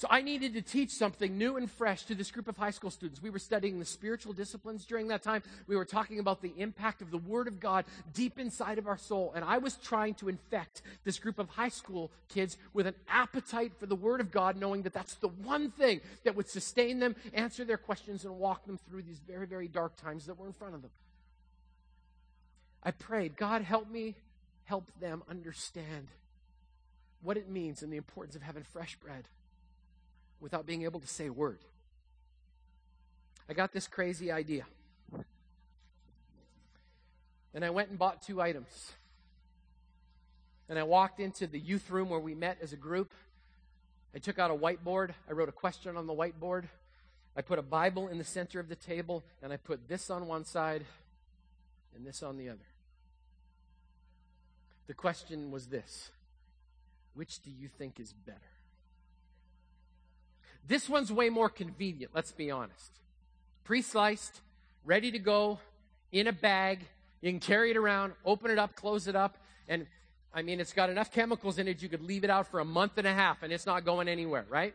So 0.00 0.08
I 0.10 0.22
needed 0.22 0.54
to 0.54 0.62
teach 0.62 0.92
something 0.92 1.36
new 1.36 1.58
and 1.58 1.70
fresh 1.70 2.04
to 2.04 2.14
this 2.14 2.30
group 2.30 2.48
of 2.48 2.56
high 2.56 2.70
school 2.70 2.90
students. 2.90 3.20
We 3.20 3.28
were 3.28 3.38
studying 3.38 3.78
the 3.78 3.84
spiritual 3.84 4.32
disciplines 4.32 4.86
during 4.86 5.08
that 5.08 5.22
time. 5.22 5.42
We 5.66 5.76
were 5.76 5.84
talking 5.84 6.18
about 6.18 6.40
the 6.40 6.54
impact 6.56 7.02
of 7.02 7.10
the 7.10 7.18
Word 7.18 7.46
of 7.46 7.60
God 7.60 7.84
deep 8.14 8.38
inside 8.38 8.78
of 8.78 8.86
our 8.86 8.96
soul. 8.96 9.30
And 9.36 9.44
I 9.44 9.58
was 9.58 9.76
trying 9.76 10.14
to 10.14 10.30
infect 10.30 10.80
this 11.04 11.18
group 11.18 11.38
of 11.38 11.50
high 11.50 11.68
school 11.68 12.10
kids 12.30 12.56
with 12.72 12.86
an 12.86 12.94
appetite 13.10 13.72
for 13.78 13.84
the 13.84 13.94
Word 13.94 14.22
of 14.22 14.30
God, 14.30 14.56
knowing 14.56 14.80
that 14.84 14.94
that's 14.94 15.16
the 15.16 15.28
one 15.28 15.70
thing 15.70 16.00
that 16.24 16.34
would 16.34 16.48
sustain 16.48 16.98
them, 16.98 17.14
answer 17.34 17.66
their 17.66 17.76
questions, 17.76 18.24
and 18.24 18.38
walk 18.38 18.64
them 18.64 18.78
through 18.88 19.02
these 19.02 19.20
very, 19.28 19.46
very 19.46 19.68
dark 19.68 19.96
times 19.96 20.24
that 20.24 20.38
were 20.38 20.46
in 20.46 20.54
front 20.54 20.74
of 20.74 20.80
them. 20.80 20.92
I 22.82 22.92
prayed, 22.92 23.36
God, 23.36 23.60
help 23.60 23.90
me 23.90 24.14
help 24.64 24.90
them 24.98 25.22
understand 25.28 26.08
what 27.20 27.36
it 27.36 27.50
means 27.50 27.82
and 27.82 27.92
the 27.92 27.98
importance 27.98 28.34
of 28.34 28.40
having 28.40 28.62
fresh 28.62 28.96
bread 28.96 29.28
without 30.40 30.66
being 30.66 30.82
able 30.84 31.00
to 31.00 31.06
say 31.06 31.26
a 31.26 31.32
word. 31.32 31.58
I 33.48 33.52
got 33.52 33.72
this 33.72 33.86
crazy 33.86 34.30
idea. 34.30 34.64
And 37.52 37.64
I 37.64 37.70
went 37.70 37.90
and 37.90 37.98
bought 37.98 38.22
two 38.22 38.40
items. 38.40 38.92
And 40.68 40.78
I 40.78 40.84
walked 40.84 41.18
into 41.18 41.48
the 41.48 41.58
youth 41.58 41.90
room 41.90 42.08
where 42.10 42.20
we 42.20 42.34
met 42.34 42.58
as 42.62 42.72
a 42.72 42.76
group. 42.76 43.10
I 44.14 44.18
took 44.18 44.38
out 44.38 44.50
a 44.50 44.54
whiteboard. 44.54 45.10
I 45.28 45.32
wrote 45.32 45.48
a 45.48 45.52
question 45.52 45.96
on 45.96 46.06
the 46.06 46.14
whiteboard. 46.14 46.64
I 47.36 47.42
put 47.42 47.58
a 47.58 47.62
Bible 47.62 48.08
in 48.08 48.18
the 48.18 48.24
center 48.24 48.60
of 48.60 48.68
the 48.68 48.76
table, 48.76 49.22
and 49.42 49.52
I 49.52 49.56
put 49.56 49.88
this 49.88 50.10
on 50.10 50.26
one 50.26 50.44
side 50.44 50.84
and 51.96 52.06
this 52.06 52.22
on 52.22 52.36
the 52.36 52.48
other. 52.48 52.58
The 54.86 54.94
question 54.94 55.50
was 55.50 55.66
this 55.66 56.10
Which 57.14 57.42
do 57.42 57.50
you 57.50 57.68
think 57.68 57.98
is 58.00 58.12
better? 58.12 58.38
This 60.66 60.88
one's 60.88 61.12
way 61.12 61.30
more 61.30 61.48
convenient, 61.48 62.12
let's 62.14 62.32
be 62.32 62.50
honest. 62.50 62.92
Pre 63.64 63.82
sliced, 63.82 64.40
ready 64.84 65.10
to 65.10 65.18
go, 65.18 65.58
in 66.12 66.26
a 66.26 66.32
bag. 66.32 66.80
You 67.20 67.30
can 67.30 67.40
carry 67.40 67.70
it 67.70 67.76
around, 67.76 68.12
open 68.24 68.50
it 68.50 68.58
up, 68.58 68.74
close 68.74 69.06
it 69.06 69.16
up, 69.16 69.36
and 69.68 69.86
I 70.32 70.42
mean, 70.42 70.60
it's 70.60 70.72
got 70.72 70.90
enough 70.90 71.12
chemicals 71.12 71.58
in 71.58 71.66
it 71.66 71.82
you 71.82 71.88
could 71.88 72.02
leave 72.02 72.24
it 72.24 72.30
out 72.30 72.46
for 72.46 72.60
a 72.60 72.64
month 72.64 72.98
and 72.98 73.06
a 73.06 73.12
half 73.12 73.42
and 73.42 73.52
it's 73.52 73.66
not 73.66 73.84
going 73.84 74.08
anywhere, 74.08 74.46
right? 74.48 74.74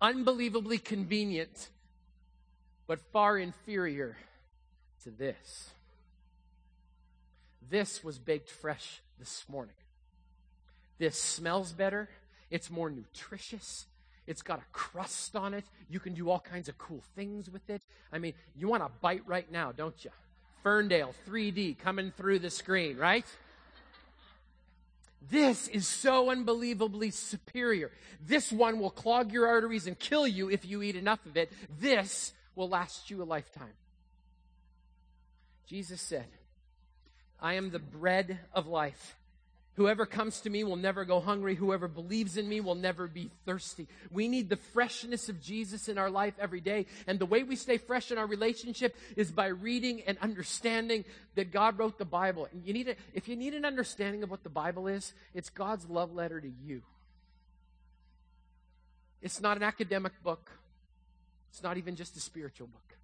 Unbelievably 0.00 0.78
convenient, 0.78 1.68
but 2.86 2.98
far 3.12 3.38
inferior 3.38 4.16
to 5.04 5.10
this. 5.10 5.70
This 7.70 8.02
was 8.02 8.18
baked 8.18 8.50
fresh 8.50 9.00
this 9.18 9.44
morning. 9.48 9.74
This 10.98 11.16
smells 11.16 11.72
better. 11.72 12.08
It's 12.50 12.68
more 12.68 12.90
nutritious. 12.90 13.86
It's 14.30 14.42
got 14.42 14.60
a 14.60 14.64
crust 14.70 15.34
on 15.34 15.54
it. 15.54 15.64
You 15.88 15.98
can 15.98 16.14
do 16.14 16.30
all 16.30 16.38
kinds 16.38 16.68
of 16.68 16.78
cool 16.78 17.02
things 17.16 17.50
with 17.50 17.68
it. 17.68 17.82
I 18.12 18.18
mean, 18.18 18.32
you 18.56 18.68
want 18.68 18.84
to 18.84 18.90
bite 19.00 19.26
right 19.26 19.50
now, 19.50 19.72
don't 19.72 20.04
you? 20.04 20.12
Ferndale 20.62 21.12
3D 21.28 21.76
coming 21.80 22.12
through 22.16 22.38
the 22.38 22.48
screen, 22.48 22.96
right? 22.96 23.26
This 25.28 25.66
is 25.66 25.88
so 25.88 26.30
unbelievably 26.30 27.10
superior. 27.10 27.90
This 28.24 28.52
one 28.52 28.78
will 28.78 28.90
clog 28.90 29.32
your 29.32 29.48
arteries 29.48 29.88
and 29.88 29.98
kill 29.98 30.28
you 30.28 30.48
if 30.48 30.64
you 30.64 30.80
eat 30.80 30.94
enough 30.94 31.26
of 31.26 31.36
it. 31.36 31.50
This 31.80 32.32
will 32.54 32.68
last 32.68 33.10
you 33.10 33.20
a 33.20 33.24
lifetime. 33.24 33.74
Jesus 35.66 36.00
said, 36.00 36.26
I 37.40 37.54
am 37.54 37.70
the 37.70 37.80
bread 37.80 38.38
of 38.52 38.68
life. 38.68 39.16
Whoever 39.80 40.04
comes 40.04 40.42
to 40.42 40.50
me 40.50 40.62
will 40.62 40.76
never 40.76 41.06
go 41.06 41.20
hungry. 41.20 41.54
Whoever 41.54 41.88
believes 41.88 42.36
in 42.36 42.46
me 42.46 42.60
will 42.60 42.74
never 42.74 43.08
be 43.08 43.30
thirsty. 43.46 43.88
We 44.10 44.28
need 44.28 44.50
the 44.50 44.56
freshness 44.56 45.30
of 45.30 45.40
Jesus 45.40 45.88
in 45.88 45.96
our 45.96 46.10
life 46.10 46.34
every 46.38 46.60
day. 46.60 46.84
And 47.06 47.18
the 47.18 47.24
way 47.24 47.44
we 47.44 47.56
stay 47.56 47.78
fresh 47.78 48.12
in 48.12 48.18
our 48.18 48.26
relationship 48.26 48.94
is 49.16 49.32
by 49.32 49.46
reading 49.46 50.02
and 50.02 50.18
understanding 50.18 51.06
that 51.34 51.50
God 51.50 51.78
wrote 51.78 51.96
the 51.96 52.04
Bible. 52.04 52.46
You 52.62 52.74
need 52.74 52.88
a, 52.88 52.94
if 53.14 53.26
you 53.26 53.36
need 53.36 53.54
an 53.54 53.64
understanding 53.64 54.22
of 54.22 54.30
what 54.30 54.42
the 54.42 54.50
Bible 54.50 54.86
is, 54.86 55.14
it's 55.32 55.48
God's 55.48 55.88
love 55.88 56.12
letter 56.12 56.42
to 56.42 56.50
you. 56.62 56.82
It's 59.22 59.40
not 59.40 59.56
an 59.56 59.62
academic 59.62 60.12
book. 60.22 60.50
It's 61.48 61.62
not 61.62 61.78
even 61.78 61.96
just 61.96 62.18
a 62.18 62.20
spiritual 62.20 62.66
book. 62.66 62.98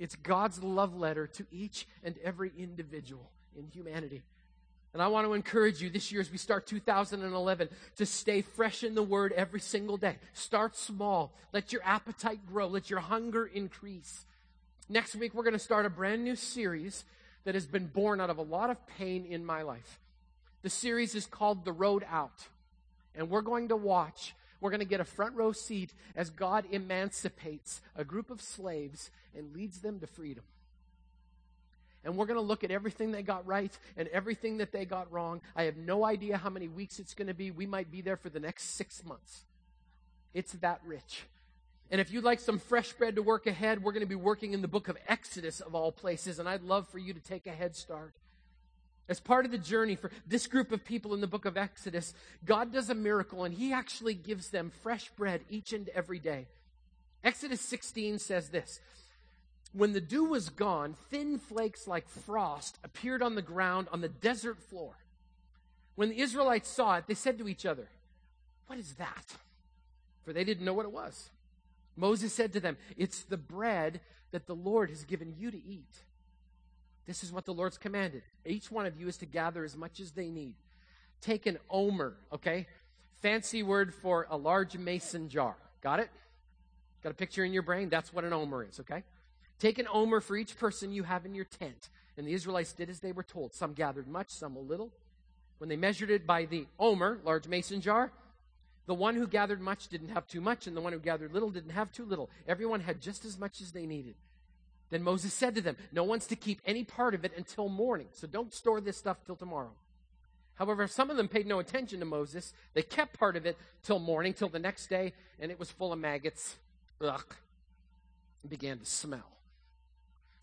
It's 0.00 0.16
God's 0.16 0.60
love 0.64 0.96
letter 0.96 1.28
to 1.28 1.46
each 1.52 1.86
and 2.02 2.16
every 2.24 2.50
individual 2.58 3.30
in 3.56 3.68
humanity. 3.68 4.24
And 4.96 5.02
I 5.02 5.08
want 5.08 5.26
to 5.26 5.34
encourage 5.34 5.82
you 5.82 5.90
this 5.90 6.10
year 6.10 6.22
as 6.22 6.32
we 6.32 6.38
start 6.38 6.66
2011 6.66 7.68
to 7.96 8.06
stay 8.06 8.40
fresh 8.40 8.82
in 8.82 8.94
the 8.94 9.02
Word 9.02 9.30
every 9.32 9.60
single 9.60 9.98
day. 9.98 10.16
Start 10.32 10.74
small. 10.74 11.34
Let 11.52 11.70
your 11.70 11.82
appetite 11.84 12.46
grow. 12.46 12.66
Let 12.66 12.88
your 12.88 13.00
hunger 13.00 13.44
increase. 13.44 14.24
Next 14.88 15.14
week, 15.14 15.34
we're 15.34 15.42
going 15.42 15.52
to 15.52 15.58
start 15.58 15.84
a 15.84 15.90
brand 15.90 16.24
new 16.24 16.34
series 16.34 17.04
that 17.44 17.54
has 17.54 17.66
been 17.66 17.88
born 17.88 18.22
out 18.22 18.30
of 18.30 18.38
a 18.38 18.42
lot 18.42 18.70
of 18.70 18.78
pain 18.86 19.26
in 19.26 19.44
my 19.44 19.60
life. 19.60 20.00
The 20.62 20.70
series 20.70 21.14
is 21.14 21.26
called 21.26 21.66
The 21.66 21.72
Road 21.72 22.02
Out. 22.10 22.46
And 23.14 23.28
we're 23.28 23.42
going 23.42 23.68
to 23.68 23.76
watch, 23.76 24.34
we're 24.62 24.70
going 24.70 24.80
to 24.80 24.86
get 24.86 25.00
a 25.00 25.04
front 25.04 25.34
row 25.34 25.52
seat 25.52 25.92
as 26.14 26.30
God 26.30 26.64
emancipates 26.70 27.82
a 27.96 28.02
group 28.02 28.30
of 28.30 28.40
slaves 28.40 29.10
and 29.36 29.54
leads 29.54 29.80
them 29.80 30.00
to 30.00 30.06
freedom. 30.06 30.44
And 32.06 32.16
we're 32.16 32.26
going 32.26 32.38
to 32.38 32.46
look 32.46 32.62
at 32.62 32.70
everything 32.70 33.10
they 33.10 33.22
got 33.22 33.46
right 33.46 33.76
and 33.96 34.06
everything 34.08 34.58
that 34.58 34.70
they 34.70 34.84
got 34.84 35.12
wrong. 35.12 35.40
I 35.56 35.64
have 35.64 35.76
no 35.76 36.04
idea 36.04 36.36
how 36.36 36.50
many 36.50 36.68
weeks 36.68 37.00
it's 37.00 37.14
going 37.14 37.26
to 37.26 37.34
be. 37.34 37.50
We 37.50 37.66
might 37.66 37.90
be 37.90 38.00
there 38.00 38.16
for 38.16 38.30
the 38.30 38.38
next 38.38 38.76
six 38.76 39.04
months. 39.04 39.40
It's 40.32 40.52
that 40.52 40.80
rich. 40.86 41.24
And 41.90 42.00
if 42.00 42.12
you'd 42.12 42.24
like 42.24 42.38
some 42.38 42.58
fresh 42.58 42.92
bread 42.92 43.16
to 43.16 43.22
work 43.22 43.46
ahead, 43.46 43.82
we're 43.82 43.92
going 43.92 44.00
to 44.00 44.06
be 44.06 44.14
working 44.14 44.52
in 44.52 44.62
the 44.62 44.68
book 44.68 44.88
of 44.88 44.96
Exodus 45.08 45.60
of 45.60 45.74
all 45.74 45.90
places, 45.90 46.38
and 46.38 46.48
I'd 46.48 46.62
love 46.62 46.88
for 46.88 46.98
you 46.98 47.12
to 47.12 47.20
take 47.20 47.46
a 47.46 47.52
head 47.52 47.74
start. 47.74 48.12
As 49.08 49.20
part 49.20 49.44
of 49.44 49.50
the 49.50 49.58
journey 49.58 49.96
for 49.96 50.10
this 50.26 50.46
group 50.46 50.72
of 50.72 50.84
people 50.84 51.14
in 51.14 51.20
the 51.20 51.26
book 51.26 51.44
of 51.44 51.56
Exodus, 51.56 52.14
God 52.44 52.72
does 52.72 52.90
a 52.90 52.94
miracle 52.94 53.44
and 53.44 53.54
He 53.54 53.72
actually 53.72 54.14
gives 54.14 54.50
them 54.50 54.72
fresh 54.82 55.10
bread 55.10 55.42
each 55.48 55.72
and 55.72 55.88
every 55.90 56.18
day. 56.18 56.46
Exodus 57.22 57.60
16 57.60 58.18
says 58.18 58.48
this 58.48 58.80
When 59.72 59.92
the 59.92 60.00
dew 60.00 60.24
was 60.24 60.48
gone, 60.48 60.94
thin 61.10 61.38
flakes 61.38 61.86
like 61.86 62.08
frost 62.08 62.78
appeared 62.82 63.22
on 63.22 63.34
the 63.34 63.42
ground 63.42 63.88
on 63.92 64.00
the 64.00 64.08
desert 64.08 64.58
floor. 64.58 64.94
When 65.96 66.10
the 66.10 66.20
Israelites 66.20 66.68
saw 66.68 66.96
it, 66.96 67.04
they 67.06 67.14
said 67.14 67.38
to 67.38 67.48
each 67.48 67.66
other, 67.66 67.88
What 68.66 68.78
is 68.78 68.94
that? 68.94 69.34
For 70.24 70.32
they 70.32 70.44
didn't 70.44 70.64
know 70.64 70.74
what 70.74 70.86
it 70.86 70.92
was. 70.92 71.30
Moses 71.96 72.32
said 72.32 72.52
to 72.52 72.60
them, 72.60 72.76
It's 72.96 73.22
the 73.22 73.36
bread 73.36 74.00
that 74.30 74.46
the 74.46 74.54
Lord 74.54 74.90
has 74.90 75.04
given 75.04 75.34
you 75.38 75.50
to 75.50 75.56
eat. 75.56 76.02
This 77.06 77.22
is 77.22 77.32
what 77.32 77.44
the 77.44 77.54
Lord's 77.54 77.78
commanded. 77.78 78.22
Each 78.44 78.70
one 78.70 78.84
of 78.84 79.00
you 79.00 79.08
is 79.08 79.16
to 79.18 79.26
gather 79.26 79.64
as 79.64 79.76
much 79.76 80.00
as 80.00 80.12
they 80.12 80.28
need. 80.28 80.54
Take 81.20 81.46
an 81.46 81.58
omer, 81.70 82.16
okay? 82.32 82.66
Fancy 83.22 83.62
word 83.62 83.94
for 83.94 84.26
a 84.28 84.36
large 84.36 84.76
mason 84.76 85.28
jar. 85.28 85.56
Got 85.82 86.00
it? 86.00 86.10
Got 87.02 87.12
a 87.12 87.14
picture 87.14 87.44
in 87.44 87.52
your 87.52 87.62
brain? 87.62 87.88
That's 87.88 88.12
what 88.12 88.24
an 88.24 88.32
omer 88.32 88.64
is, 88.64 88.80
okay? 88.80 89.04
Take 89.58 89.78
an 89.78 89.88
omer 89.92 90.20
for 90.20 90.36
each 90.36 90.58
person 90.58 90.92
you 90.92 91.04
have 91.04 91.24
in 91.24 91.34
your 91.34 91.44
tent. 91.44 91.88
And 92.16 92.26
the 92.26 92.32
Israelites 92.32 92.72
did 92.72 92.90
as 92.90 93.00
they 93.00 93.12
were 93.12 93.22
told. 93.22 93.54
Some 93.54 93.72
gathered 93.72 94.08
much, 94.08 94.30
some 94.30 94.56
a 94.56 94.60
little. 94.60 94.90
When 95.58 95.68
they 95.68 95.76
measured 95.76 96.10
it 96.10 96.26
by 96.26 96.44
the 96.44 96.66
omer, 96.78 97.18
large 97.24 97.48
mason 97.48 97.80
jar, 97.80 98.12
the 98.86 98.94
one 98.94 99.16
who 99.16 99.26
gathered 99.26 99.60
much 99.60 99.88
didn't 99.88 100.10
have 100.10 100.26
too 100.26 100.40
much, 100.40 100.66
and 100.66 100.76
the 100.76 100.80
one 100.80 100.92
who 100.92 100.98
gathered 100.98 101.32
little 101.32 101.50
didn't 101.50 101.70
have 101.70 101.90
too 101.92 102.04
little. 102.04 102.30
Everyone 102.46 102.80
had 102.80 103.00
just 103.00 103.24
as 103.24 103.38
much 103.38 103.60
as 103.60 103.72
they 103.72 103.86
needed. 103.86 104.14
Then 104.90 105.02
Moses 105.02 105.34
said 105.34 105.54
to 105.56 105.60
them, 105.60 105.76
No 105.92 106.04
one's 106.04 106.26
to 106.28 106.36
keep 106.36 106.60
any 106.64 106.84
part 106.84 107.14
of 107.14 107.24
it 107.24 107.32
until 107.36 107.68
morning, 107.68 108.06
so 108.12 108.26
don't 108.26 108.54
store 108.54 108.80
this 108.80 108.96
stuff 108.96 109.18
till 109.26 109.34
tomorrow. 109.34 109.72
However, 110.54 110.86
some 110.86 111.10
of 111.10 111.16
them 111.16 111.28
paid 111.28 111.46
no 111.46 111.58
attention 111.58 111.98
to 112.00 112.06
Moses. 112.06 112.54
They 112.74 112.82
kept 112.82 113.18
part 113.18 113.36
of 113.36 113.44
it 113.44 113.58
till 113.82 113.98
morning, 113.98 114.32
till 114.32 114.48
the 114.48 114.58
next 114.58 114.88
day, 114.88 115.12
and 115.40 115.50
it 115.50 115.58
was 115.58 115.70
full 115.70 115.92
of 115.92 115.98
maggots. 115.98 116.56
Ugh. 117.00 117.34
It 118.44 118.48
began 118.48 118.78
to 118.78 118.86
smell. 118.86 119.35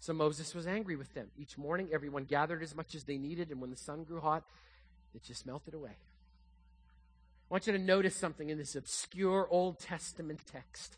So 0.04 0.12
Moses 0.12 0.54
was 0.54 0.68
angry 0.68 0.98
with 0.98 1.14
them. 1.14 1.28
Each 1.38 1.58
morning, 1.58 1.88
everyone 1.94 2.26
gathered 2.26 2.62
as 2.62 2.76
much 2.76 2.94
as 2.94 3.06
they 3.06 3.18
needed, 3.18 3.52
and 3.52 3.62
when 3.62 3.70
the 3.70 3.78
sun 3.78 4.04
grew 4.04 4.20
hot, 4.20 4.44
it 5.16 5.24
just 5.24 5.46
melted 5.46 5.74
away. 5.74 5.92
I 5.92 7.48
want 7.48 7.68
you 7.68 7.72
to 7.72 7.80
notice 7.80 8.14
something 8.14 8.50
in 8.50 8.58
this 8.58 8.76
obscure 8.76 9.48
Old 9.50 9.80
Testament 9.80 10.42
text. 10.52 10.98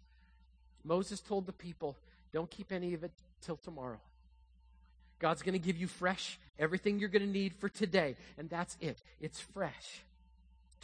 Moses 0.83 1.19
told 1.19 1.45
the 1.45 1.53
people, 1.53 1.95
Don't 2.33 2.49
keep 2.49 2.71
any 2.71 2.95
of 2.95 3.03
it 3.03 3.11
till 3.43 3.57
tomorrow. 3.57 3.99
God's 5.19 5.43
going 5.43 5.53
to 5.53 5.59
give 5.59 5.77
you 5.77 5.85
fresh, 5.85 6.39
everything 6.57 6.97
you're 6.97 7.07
going 7.07 7.21
to 7.21 7.31
need 7.31 7.53
for 7.53 7.69
today. 7.69 8.15
And 8.39 8.49
that's 8.49 8.75
it. 8.81 8.97
It's 9.21 9.39
fresh. 9.39 10.01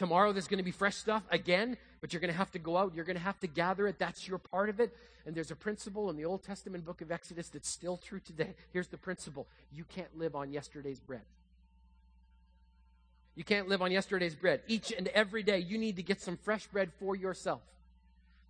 Tomorrow 0.01 0.31
there's 0.31 0.47
going 0.47 0.57
to 0.57 0.63
be 0.63 0.71
fresh 0.71 0.95
stuff 0.95 1.21
again, 1.29 1.77
but 2.01 2.11
you're 2.11 2.21
going 2.21 2.31
to 2.31 2.37
have 2.39 2.49
to 2.53 2.57
go 2.57 2.75
out. 2.75 2.95
You're 2.95 3.05
going 3.05 3.17
to 3.17 3.23
have 3.23 3.39
to 3.41 3.45
gather 3.45 3.85
it. 3.85 3.99
That's 3.99 4.27
your 4.27 4.39
part 4.39 4.67
of 4.67 4.79
it. 4.79 4.97
And 5.27 5.35
there's 5.35 5.51
a 5.51 5.55
principle 5.55 6.09
in 6.09 6.17
the 6.17 6.25
Old 6.25 6.41
Testament 6.41 6.83
book 6.83 7.01
of 7.01 7.11
Exodus 7.11 7.49
that's 7.49 7.69
still 7.69 7.97
true 7.97 8.19
today. 8.19 8.55
Here's 8.73 8.87
the 8.87 8.97
principle 8.97 9.45
you 9.71 9.83
can't 9.83 10.17
live 10.17 10.35
on 10.35 10.51
yesterday's 10.51 10.99
bread. 10.99 11.21
You 13.35 13.43
can't 13.43 13.67
live 13.67 13.83
on 13.83 13.91
yesterday's 13.91 14.33
bread. 14.33 14.61
Each 14.65 14.91
and 14.91 15.07
every 15.09 15.43
day, 15.43 15.59
you 15.59 15.77
need 15.77 15.97
to 15.97 16.03
get 16.03 16.19
some 16.19 16.35
fresh 16.35 16.65
bread 16.65 16.89
for 16.99 17.15
yourself 17.15 17.61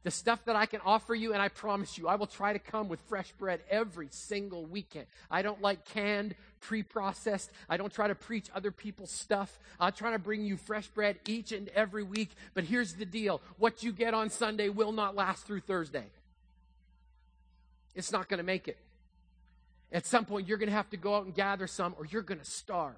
the 0.03 0.12
stuff 0.12 0.43
that 0.46 0.55
I 0.55 0.65
can 0.65 0.81
offer 0.84 1.13
you, 1.13 1.34
and 1.34 1.41
I 1.41 1.50
promise 1.50 1.98
you, 1.98 2.08
I 2.08 2.15
will 2.15 2.27
try 2.27 2.53
to 2.53 2.60
come 2.60 2.89
with 2.89 3.00
fresh 3.01 3.31
bread 3.34 3.62
every 3.70 4.08
single 4.10 4.65
weekend. 4.65 5.05
I 5.29 5.43
don't 5.43 5.62
like 5.62 5.86
canned, 5.86 6.34
pre 6.60 6.81
processed. 6.81 7.51
I 7.70 7.77
don't 7.77 7.93
try 7.93 8.08
to 8.08 8.15
preach 8.15 8.48
other 8.55 8.72
people's 8.72 9.12
stuff. 9.12 9.60
I'll 9.79 9.91
try 9.91 10.12
to 10.12 10.20
bring 10.20 10.43
you 10.43 10.58
fresh 10.58 10.88
bread 10.88 11.20
each 11.27 11.51
and 11.51 11.70
every 11.70 12.03
week. 12.03 12.31
But 12.55 12.63
here's 12.63 12.93
the 12.93 13.05
deal 13.05 13.41
what 13.58 13.84
you 13.84 13.91
get 13.91 14.13
on 14.13 14.29
Sunday 14.31 14.70
will 14.70 14.91
not 14.91 15.15
last 15.15 15.46
through 15.46 15.62
Thursday. 15.62 16.05
It's 17.93 18.12
not 18.12 18.27
going 18.27 18.39
to 18.39 18.43
make 18.43 18.67
it. 18.67 18.77
At 19.91 20.05
some 20.05 20.25
point, 20.25 20.48
you're 20.48 20.58
going 20.58 20.70
to 20.70 20.75
have 20.75 20.89
to 20.91 20.98
go 20.98 21.15
out 21.15 21.25
and 21.25 21.36
gather 21.36 21.67
some, 21.67 21.93
or 21.98 22.05
you're 22.05 22.22
going 22.22 22.39
to 22.39 22.46
starve. 22.46 22.96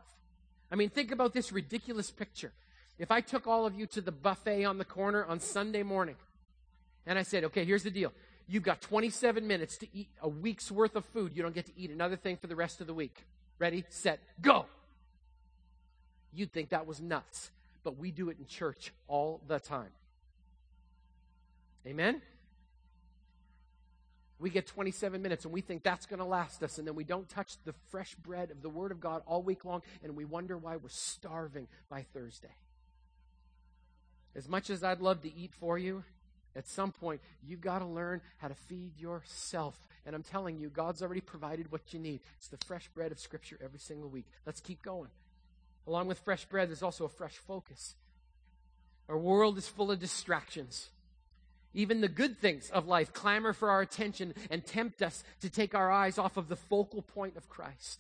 I 0.72 0.76
mean, 0.76 0.90
think 0.90 1.12
about 1.12 1.34
this 1.34 1.52
ridiculous 1.52 2.12
picture. 2.12 2.52
If 3.00 3.12
I 3.12 3.22
took 3.22 3.48
all 3.48 3.66
of 3.66 3.76
you 3.76 3.88
to 3.88 4.02
the 4.02 4.12
buffet 4.12 4.64
on 4.64 4.78
the 4.78 4.86
corner 4.86 5.26
on 5.26 5.40
Sunday 5.40 5.84
morning, 5.84 6.16
and 7.06 7.20
I 7.20 7.24
said, 7.24 7.44
okay, 7.46 7.66
here's 7.66 7.84
the 7.84 7.92
deal. 7.92 8.12
You've 8.48 8.64
got 8.64 8.82
27 8.82 9.48
minutes 9.48 9.78
to 9.78 9.88
eat 9.94 10.10
a 10.22 10.28
week's 10.28 10.72
worth 10.72 10.96
of 10.96 11.06
food. 11.06 11.32
You 11.36 11.44
don't 11.44 11.56
get 11.56 11.66
to 11.68 11.72
eat 11.78 11.92
another 11.92 12.16
thing 12.16 12.38
for 12.38 12.48
the 12.48 12.56
rest 12.56 12.82
of 12.82 12.88
the 12.88 12.94
week. 12.94 13.26
Ready, 13.60 13.86
set, 13.90 14.20
go. 14.42 14.66
You'd 16.34 16.52
think 16.52 16.70
that 16.70 16.86
was 16.88 17.00
nuts, 17.00 17.52
but 17.84 17.98
we 17.98 18.12
do 18.12 18.30
it 18.30 18.38
in 18.40 18.46
church 18.46 18.92
all 19.08 19.42
the 19.48 19.60
time. 19.60 19.92
Amen? 21.86 22.22
We 24.40 24.50
get 24.50 24.68
27 24.68 25.22
minutes 25.22 25.46
and 25.46 25.54
we 25.54 25.62
think 25.62 25.84
that's 25.84 26.06
going 26.06 26.20
to 26.20 26.26
last 26.26 26.64
us, 26.64 26.78
and 26.78 26.88
then 26.88 26.96
we 26.96 27.04
don't 27.04 27.30
touch 27.30 27.56
the 27.64 27.74
fresh 27.92 28.16
bread 28.16 28.52
of 28.52 28.62
the 28.62 28.70
Word 28.70 28.92
of 28.92 29.00
God 29.00 29.22
all 29.26 29.42
week 29.42 29.64
long, 29.64 29.84
and 30.04 30.18
we 30.18 30.26
wonder 30.26 30.58
why 30.58 30.76
we're 30.76 30.90
starving 30.90 31.68
by 31.90 32.06
Thursday. 32.14 32.56
As 34.36 34.50
much 34.50 34.70
as 34.70 34.84
I'd 34.84 35.00
love 35.00 35.22
to 35.22 35.34
eat 35.34 35.54
for 35.54 35.78
you, 35.78 36.04
at 36.56 36.68
some 36.68 36.92
point, 36.92 37.22
you've 37.46 37.62
got 37.62 37.80
to 37.80 37.86
learn 37.86 38.22
how 38.38 38.48
to 38.48 38.56
feed 38.56 39.00
yourself. 39.00 39.76
And 40.06 40.16
I'm 40.16 40.24
telling 40.24 40.60
you, 40.60 40.70
God's 40.70 41.02
already 41.02 41.22
provided 41.22 41.72
what 41.72 41.94
you 41.94 42.00
need. 42.00 42.20
It's 42.38 42.50
the 42.50 42.58
fresh 42.66 42.88
bread 42.94 43.12
of 43.12 43.20
Scripture 43.20 43.58
every 43.64 43.80
single 43.80 44.10
week. 44.10 44.26
Let's 44.46 44.60
keep 44.60 44.82
going. 44.82 45.10
Along 45.88 46.08
with 46.08 46.20
fresh 46.20 46.46
bread, 46.46 46.70
there's 46.70 46.84
also 46.84 47.06
a 47.06 47.10
fresh 47.10 47.38
focus. 47.38 47.96
Our 49.10 49.18
world 49.18 49.58
is 49.58 49.68
full 49.68 49.92
of 49.92 50.00
distractions. 50.00 50.90
Even 51.74 52.02
the 52.02 52.08
good 52.08 52.38
things 52.40 52.70
of 52.70 52.88
life 52.88 53.14
clamor 53.14 53.52
for 53.52 53.70
our 53.70 53.82
attention 53.82 54.34
and 54.52 54.66
tempt 54.66 55.02
us 55.02 55.24
to 55.42 55.50
take 55.50 55.74
our 55.74 55.92
eyes 55.92 56.18
off 56.18 56.38
of 56.38 56.48
the 56.48 56.56
focal 56.56 57.02
point 57.02 57.36
of 57.36 57.50
Christ. 57.50 58.00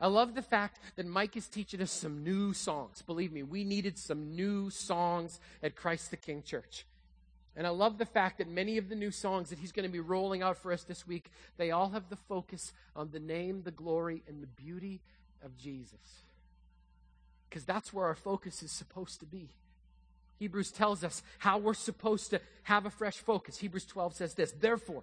I 0.00 0.08
love 0.08 0.34
the 0.34 0.42
fact 0.42 0.78
that 0.96 1.06
Mike 1.06 1.36
is 1.36 1.46
teaching 1.46 1.82
us 1.82 1.92
some 1.92 2.24
new 2.24 2.52
songs. 2.54 3.02
Believe 3.02 3.32
me, 3.32 3.42
we 3.42 3.64
needed 3.64 3.98
some 3.98 4.34
new 4.34 4.70
songs 4.70 5.38
at 5.62 5.76
Christ 5.76 6.10
the 6.10 6.16
King 6.16 6.42
Church. 6.42 6.84
And 7.56 7.66
I 7.66 7.70
love 7.70 7.98
the 7.98 8.06
fact 8.06 8.38
that 8.38 8.48
many 8.48 8.78
of 8.78 8.88
the 8.88 8.94
new 8.94 9.10
songs 9.10 9.50
that 9.50 9.58
he's 9.58 9.72
going 9.72 9.86
to 9.86 9.92
be 9.92 10.00
rolling 10.00 10.42
out 10.42 10.56
for 10.56 10.72
us 10.72 10.84
this 10.84 11.06
week, 11.06 11.30
they 11.56 11.70
all 11.70 11.90
have 11.90 12.08
the 12.08 12.16
focus 12.16 12.72
on 12.94 13.10
the 13.10 13.18
name, 13.18 13.62
the 13.64 13.70
glory, 13.70 14.22
and 14.28 14.42
the 14.42 14.46
beauty 14.46 15.00
of 15.44 15.56
Jesus. 15.58 16.22
Because 17.48 17.64
that's 17.64 17.92
where 17.92 18.06
our 18.06 18.14
focus 18.14 18.62
is 18.62 18.70
supposed 18.70 19.20
to 19.20 19.26
be. 19.26 19.48
Hebrews 20.38 20.70
tells 20.70 21.04
us 21.04 21.22
how 21.38 21.58
we're 21.58 21.74
supposed 21.74 22.30
to 22.30 22.40
have 22.62 22.86
a 22.86 22.90
fresh 22.90 23.18
focus. 23.18 23.58
Hebrews 23.58 23.84
12 23.84 24.14
says 24.14 24.34
this 24.34 24.52
Therefore, 24.52 25.02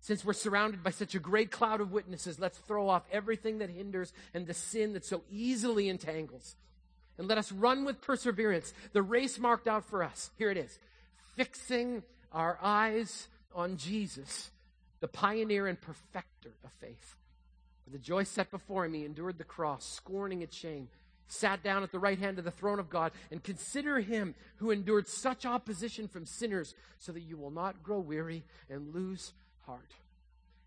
since 0.00 0.24
we're 0.24 0.34
surrounded 0.34 0.82
by 0.82 0.90
such 0.90 1.14
a 1.14 1.20
great 1.20 1.50
cloud 1.50 1.80
of 1.80 1.92
witnesses, 1.92 2.38
let's 2.38 2.58
throw 2.58 2.88
off 2.88 3.04
everything 3.10 3.58
that 3.58 3.70
hinders 3.70 4.12
and 4.34 4.46
the 4.46 4.52
sin 4.52 4.92
that 4.92 5.04
so 5.04 5.22
easily 5.30 5.88
entangles. 5.88 6.56
And 7.16 7.28
let 7.28 7.38
us 7.38 7.52
run 7.52 7.84
with 7.84 8.02
perseverance 8.02 8.74
the 8.92 9.00
race 9.00 9.38
marked 9.38 9.68
out 9.68 9.84
for 9.88 10.02
us. 10.02 10.30
Here 10.36 10.50
it 10.50 10.58
is 10.58 10.78
fixing 11.36 12.02
our 12.32 12.58
eyes 12.62 13.28
on 13.54 13.76
Jesus, 13.76 14.50
the 15.00 15.08
pioneer 15.08 15.66
and 15.66 15.80
perfecter 15.80 16.50
of 16.64 16.72
faith. 16.80 17.16
For 17.84 17.90
the 17.90 17.98
joy 17.98 18.24
set 18.24 18.50
before 18.50 18.84
him, 18.84 18.94
he 18.94 19.04
endured 19.04 19.38
the 19.38 19.44
cross, 19.44 19.84
scorning 19.84 20.42
its 20.42 20.56
shame, 20.56 20.88
sat 21.26 21.62
down 21.62 21.82
at 21.82 21.92
the 21.92 21.98
right 21.98 22.18
hand 22.18 22.38
of 22.38 22.44
the 22.44 22.50
throne 22.50 22.78
of 22.78 22.90
God, 22.90 23.12
and 23.30 23.42
consider 23.42 24.00
him 24.00 24.34
who 24.56 24.70
endured 24.70 25.06
such 25.08 25.44
opposition 25.46 26.08
from 26.08 26.26
sinners, 26.26 26.74
so 26.98 27.12
that 27.12 27.20
you 27.20 27.36
will 27.36 27.50
not 27.50 27.82
grow 27.82 28.00
weary 28.00 28.44
and 28.70 28.94
lose 28.94 29.32
heart. 29.66 29.92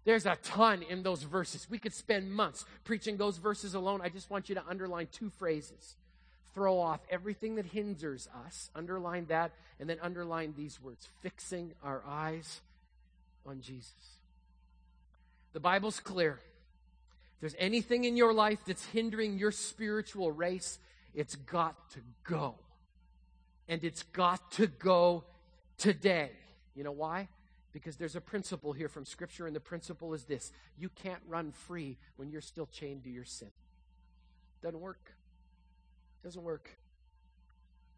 There's 0.05 0.25
a 0.25 0.37
ton 0.41 0.83
in 0.83 1.03
those 1.03 1.23
verses. 1.23 1.67
We 1.69 1.79
could 1.79 1.93
spend 1.93 2.31
months 2.31 2.65
preaching 2.85 3.17
those 3.17 3.37
verses 3.37 3.73
alone. 3.73 3.99
I 4.01 4.09
just 4.09 4.29
want 4.29 4.47
you 4.47 4.55
to 4.55 4.63
underline 4.67 5.07
two 5.11 5.29
phrases. 5.29 5.97
Throw 6.57 6.79
off 6.79 7.01
everything 7.11 7.53
that 7.57 7.67
hinders 7.67 8.27
us, 8.47 8.71
underline 8.73 9.27
that, 9.27 9.51
and 9.79 9.87
then 9.87 9.99
underline 10.01 10.55
these 10.57 10.81
words 10.81 11.07
fixing 11.21 11.73
our 11.83 12.01
eyes 12.03 12.61
on 13.45 13.61
Jesus. 13.61 14.17
The 15.53 15.59
Bible's 15.59 15.99
clear. 15.99 16.39
If 17.35 17.41
there's 17.41 17.55
anything 17.59 18.05
in 18.05 18.17
your 18.17 18.33
life 18.33 18.57
that's 18.65 18.83
hindering 18.85 19.37
your 19.37 19.51
spiritual 19.51 20.31
race, 20.31 20.79
it's 21.13 21.35
got 21.35 21.91
to 21.91 21.99
go. 22.23 22.55
And 23.69 23.83
it's 23.83 24.01
got 24.01 24.51
to 24.53 24.65
go 24.65 25.25
today. 25.77 26.31
You 26.75 26.83
know 26.83 26.91
why? 26.91 27.27
Because 27.71 27.97
there's 27.97 28.15
a 28.15 28.21
principle 28.21 28.73
here 28.73 28.89
from 28.89 29.05
Scripture, 29.05 29.45
and 29.45 29.55
the 29.55 29.59
principle 29.59 30.15
is 30.15 30.23
this 30.23 30.51
you 30.79 30.89
can't 30.89 31.21
run 31.27 31.51
free 31.51 31.97
when 32.15 32.31
you're 32.31 32.41
still 32.41 32.65
chained 32.65 33.03
to 33.03 33.11
your 33.11 33.25
sin. 33.25 33.51
Doesn't 34.63 34.79
work. 34.79 35.11
Doesn't 36.27 36.43
work. 36.43 36.69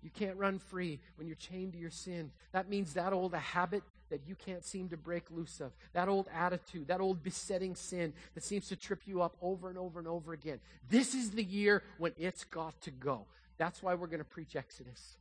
You 0.03 0.11
can't 0.11 0.37
run 0.37 0.59
free 0.59 0.99
when 1.15 1.25
you're 1.25 1.35
chained 1.35 1.73
to 1.73 1.79
your 1.79 1.89
sin. 1.89 2.29
That 2.51 2.69
means 2.69 2.93
that 2.93 3.11
old 3.11 3.33
habit 3.33 3.81
that 4.11 4.21
you 4.27 4.35
can't 4.35 4.63
seem 4.63 4.89
to 4.89 4.97
break 4.97 5.31
loose 5.31 5.59
of, 5.59 5.71
that 5.93 6.07
old 6.07 6.27
attitude, 6.31 6.89
that 6.89 7.01
old 7.01 7.23
besetting 7.23 7.73
sin 7.73 8.13
that 8.35 8.43
seems 8.43 8.67
to 8.67 8.75
trip 8.75 9.01
you 9.07 9.23
up 9.23 9.35
over 9.41 9.67
and 9.67 9.79
over 9.79 9.97
and 9.97 10.07
over 10.07 10.31
again. 10.31 10.59
This 10.91 11.15
is 11.15 11.31
the 11.31 11.43
year 11.43 11.81
when 11.97 12.11
it's 12.19 12.43
got 12.43 12.79
to 12.81 12.91
go. 12.91 13.25
That's 13.57 13.81
why 13.81 13.95
we're 13.95 14.05
going 14.05 14.19
to 14.19 14.23
preach 14.23 14.55
Exodus. 14.55 15.17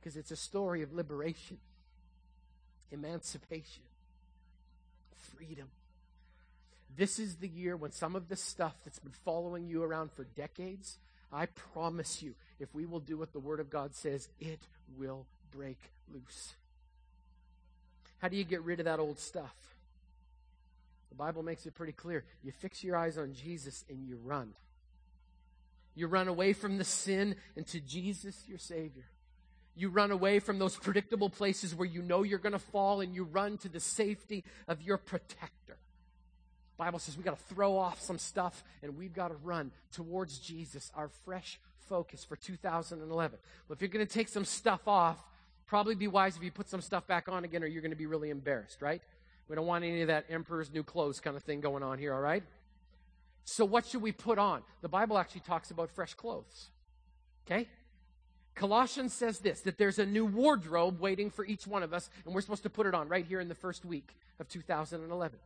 Because 0.00 0.16
it's 0.16 0.32
a 0.32 0.36
story 0.36 0.82
of 0.82 0.92
liberation, 0.92 1.58
emancipation, 2.90 3.84
freedom. 5.36 5.68
This 6.96 7.20
is 7.20 7.36
the 7.36 7.48
year 7.48 7.76
when 7.76 7.92
some 7.92 8.16
of 8.16 8.28
the 8.28 8.34
stuff 8.34 8.74
that's 8.84 8.98
been 8.98 9.14
following 9.24 9.68
you 9.68 9.84
around 9.84 10.10
for 10.10 10.24
decades, 10.24 10.98
I 11.34 11.46
promise 11.46 12.22
you, 12.22 12.34
if 12.60 12.72
we 12.72 12.86
will 12.86 13.00
do 13.00 13.18
what 13.18 13.32
the 13.32 13.40
Word 13.40 13.58
of 13.58 13.68
God 13.68 13.94
says, 13.94 14.28
it 14.38 14.60
will 14.96 15.26
break 15.50 15.78
loose. 16.12 16.52
How 18.18 18.28
do 18.28 18.36
you 18.36 18.44
get 18.44 18.62
rid 18.62 18.78
of 18.78 18.84
that 18.84 19.00
old 19.00 19.18
stuff? 19.18 19.54
The 21.10 21.16
Bible 21.16 21.42
makes 21.42 21.66
it 21.66 21.74
pretty 21.74 21.92
clear. 21.92 22.24
You 22.42 22.52
fix 22.52 22.84
your 22.84 22.96
eyes 22.96 23.18
on 23.18 23.34
Jesus 23.34 23.84
and 23.90 24.06
you 24.06 24.18
run. 24.24 24.52
You 25.96 26.06
run 26.06 26.28
away 26.28 26.52
from 26.52 26.78
the 26.78 26.84
sin 26.84 27.36
and 27.56 27.66
to 27.68 27.80
Jesus, 27.80 28.44
your 28.48 28.58
Savior. 28.58 29.04
You 29.76 29.88
run 29.88 30.12
away 30.12 30.38
from 30.38 30.58
those 30.58 30.76
predictable 30.76 31.30
places 31.30 31.74
where 31.74 31.86
you 31.86 32.02
know 32.02 32.22
you're 32.22 32.38
going 32.38 32.52
to 32.52 32.58
fall 32.58 33.00
and 33.00 33.14
you 33.14 33.24
run 33.24 33.58
to 33.58 33.68
the 33.68 33.80
safety 33.80 34.44
of 34.68 34.82
your 34.82 34.98
protector. 34.98 35.76
Bible 36.76 36.98
says 36.98 37.16
we 37.16 37.22
got 37.22 37.38
to 37.38 37.54
throw 37.54 37.76
off 37.76 38.00
some 38.00 38.18
stuff 38.18 38.64
and 38.82 38.96
we've 38.96 39.14
got 39.14 39.28
to 39.28 39.36
run 39.44 39.70
towards 39.92 40.38
Jesus, 40.38 40.90
our 40.96 41.08
fresh 41.24 41.60
focus 41.88 42.24
for 42.24 42.36
2011. 42.36 43.38
Well, 43.68 43.74
if 43.74 43.80
you're 43.80 43.88
going 43.88 44.06
to 44.06 44.12
take 44.12 44.28
some 44.28 44.44
stuff 44.44 44.88
off, 44.88 45.18
Probably 45.66 45.94
be 45.94 46.08
wise 46.08 46.36
if 46.36 46.42
you 46.42 46.50
put 46.50 46.68
some 46.68 46.80
stuff 46.80 47.06
back 47.06 47.28
on 47.28 47.44
again, 47.44 47.62
or 47.62 47.66
you're 47.66 47.82
going 47.82 47.90
to 47.90 47.96
be 47.96 48.06
really 48.06 48.30
embarrassed, 48.30 48.82
right? 48.82 49.00
We 49.48 49.56
don't 49.56 49.66
want 49.66 49.84
any 49.84 50.02
of 50.02 50.08
that 50.08 50.26
emperor's 50.28 50.72
new 50.72 50.82
clothes 50.82 51.20
kind 51.20 51.36
of 51.36 51.42
thing 51.42 51.60
going 51.60 51.82
on 51.82 51.98
here, 51.98 52.14
all 52.14 52.20
right? 52.20 52.42
So, 53.44 53.64
what 53.64 53.86
should 53.86 54.02
we 54.02 54.12
put 54.12 54.38
on? 54.38 54.62
The 54.82 54.88
Bible 54.88 55.18
actually 55.18 55.42
talks 55.42 55.70
about 55.70 55.90
fresh 55.90 56.14
clothes. 56.14 56.68
Okay? 57.46 57.68
Colossians 58.54 59.12
says 59.12 59.40
this 59.40 59.60
that 59.62 59.78
there's 59.78 59.98
a 59.98 60.06
new 60.06 60.24
wardrobe 60.24 61.00
waiting 61.00 61.30
for 61.30 61.44
each 61.44 61.66
one 61.66 61.82
of 61.82 61.92
us, 61.92 62.08
and 62.24 62.34
we're 62.34 62.40
supposed 62.40 62.62
to 62.62 62.70
put 62.70 62.86
it 62.86 62.94
on 62.94 63.08
right 63.08 63.26
here 63.26 63.40
in 63.40 63.48
the 63.48 63.54
first 63.54 63.84
week 63.84 64.16
of 64.38 64.48
2011. 64.48 65.38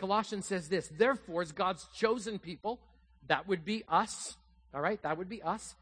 Colossians 0.00 0.46
says 0.46 0.68
this 0.68 0.88
Therefore, 0.88 1.42
as 1.42 1.52
God's 1.52 1.86
chosen 1.94 2.38
people, 2.38 2.80
that 3.28 3.46
would 3.46 3.64
be 3.64 3.84
us, 3.88 4.36
all 4.74 4.80
right? 4.80 5.00
That 5.02 5.18
would 5.18 5.28
be 5.28 5.42
us. 5.42 5.76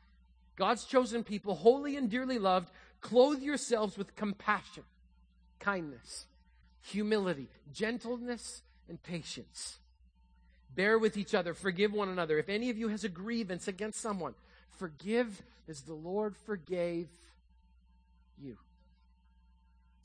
God's 0.56 0.84
chosen 0.84 1.22
people, 1.22 1.54
holy 1.54 1.96
and 1.96 2.10
dearly 2.10 2.38
loved, 2.38 2.68
Clothe 3.00 3.42
yourselves 3.42 3.96
with 3.96 4.16
compassion, 4.16 4.82
kindness, 5.60 6.26
humility, 6.82 7.48
gentleness, 7.72 8.62
and 8.88 9.00
patience. 9.00 9.78
Bear 10.74 10.98
with 10.98 11.16
each 11.16 11.34
other. 11.34 11.54
Forgive 11.54 11.92
one 11.92 12.08
another. 12.08 12.38
If 12.38 12.48
any 12.48 12.70
of 12.70 12.76
you 12.76 12.88
has 12.88 13.04
a 13.04 13.08
grievance 13.08 13.68
against 13.68 14.00
someone, 14.00 14.34
forgive 14.78 15.42
as 15.68 15.82
the 15.82 15.94
Lord 15.94 16.36
forgave 16.36 17.08
you. 18.42 18.58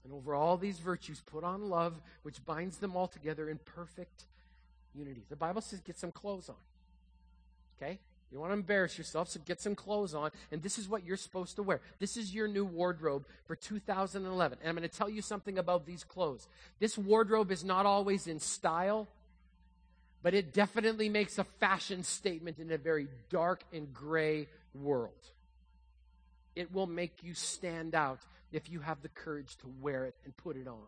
And 0.03 0.13
over 0.13 0.35
all 0.35 0.57
these 0.57 0.79
virtues, 0.79 1.21
put 1.25 1.43
on 1.43 1.69
love, 1.69 2.01
which 2.23 2.43
binds 2.45 2.77
them 2.77 2.95
all 2.95 3.07
together 3.07 3.49
in 3.49 3.57
perfect 3.57 4.25
unity. 4.93 5.23
The 5.29 5.35
Bible 5.35 5.61
says 5.61 5.79
get 5.79 5.97
some 5.97 6.11
clothes 6.11 6.49
on. 6.49 6.55
Okay? 7.81 7.99
You 8.31 8.39
want 8.39 8.49
to 8.49 8.55
embarrass 8.55 8.97
yourself, 8.97 9.29
so 9.29 9.39
get 9.45 9.61
some 9.61 9.75
clothes 9.75 10.15
on. 10.15 10.31
And 10.51 10.63
this 10.63 10.79
is 10.79 10.89
what 10.89 11.05
you're 11.05 11.17
supposed 11.17 11.55
to 11.57 11.63
wear. 11.63 11.81
This 11.99 12.17
is 12.17 12.33
your 12.33 12.47
new 12.47 12.65
wardrobe 12.65 13.25
for 13.45 13.55
2011. 13.55 14.57
And 14.59 14.67
I'm 14.67 14.75
going 14.75 14.89
to 14.89 14.97
tell 14.97 15.09
you 15.09 15.21
something 15.21 15.59
about 15.59 15.85
these 15.85 16.03
clothes. 16.03 16.47
This 16.79 16.97
wardrobe 16.97 17.51
is 17.51 17.63
not 17.63 17.85
always 17.85 18.25
in 18.25 18.39
style, 18.39 19.07
but 20.23 20.33
it 20.33 20.51
definitely 20.51 21.09
makes 21.09 21.37
a 21.37 21.43
fashion 21.43 22.01
statement 22.03 22.57
in 22.57 22.71
a 22.71 22.77
very 22.77 23.07
dark 23.29 23.63
and 23.71 23.93
gray 23.93 24.47
world. 24.73 25.11
It 26.55 26.73
will 26.73 26.87
make 26.87 27.23
you 27.23 27.35
stand 27.35 27.93
out 27.93 28.19
if 28.53 28.69
you 28.69 28.79
have 28.79 29.01
the 29.01 29.09
courage 29.09 29.57
to 29.57 29.67
wear 29.81 30.05
it 30.05 30.15
and 30.23 30.37
put 30.37 30.55
it 30.55 30.67
on. 30.67 30.87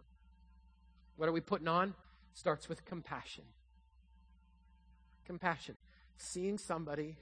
What 1.17 1.27
are 1.27 1.31
we 1.31 1.41
putting 1.41 1.67
on? 1.67 1.95
Starts 2.33 2.69
with 2.69 2.85
compassion. 2.85 3.43
Compassion. 5.25 5.75
Seeing 6.17 6.57
somebody 6.57 7.17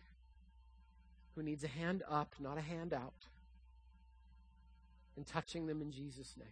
who 1.35 1.43
needs 1.43 1.63
a 1.63 1.67
hand 1.67 2.03
up, 2.09 2.35
not 2.39 2.57
a 2.57 2.61
hand 2.61 2.93
out, 2.93 3.13
and 5.15 5.25
touching 5.25 5.65
them 5.65 5.81
in 5.81 5.91
Jesus' 5.91 6.35
name. 6.37 6.47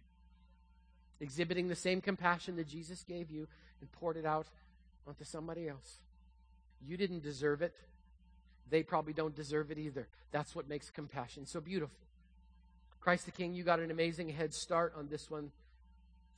Exhibiting 1.20 1.68
the 1.68 1.76
same 1.76 2.00
compassion 2.00 2.56
that 2.56 2.66
Jesus 2.66 3.04
gave 3.04 3.30
you 3.30 3.46
and 3.80 3.92
poured 3.92 4.16
it 4.16 4.24
out 4.24 4.46
onto 5.06 5.24
somebody 5.24 5.68
else. 5.68 5.98
You 6.84 6.96
didn't 6.96 7.22
deserve 7.22 7.62
it. 7.62 7.74
They 8.70 8.82
probably 8.82 9.12
don't 9.12 9.34
deserve 9.34 9.70
it 9.70 9.78
either. 9.78 10.08
That's 10.30 10.54
what 10.54 10.68
makes 10.68 10.90
compassion 10.90 11.46
so 11.46 11.60
beautiful. 11.60 11.96
Christ 13.02 13.26
the 13.26 13.32
King, 13.32 13.52
you 13.52 13.64
got 13.64 13.80
an 13.80 13.90
amazing 13.90 14.28
head 14.28 14.54
start 14.54 14.94
on 14.96 15.08
this 15.08 15.28
one 15.28 15.50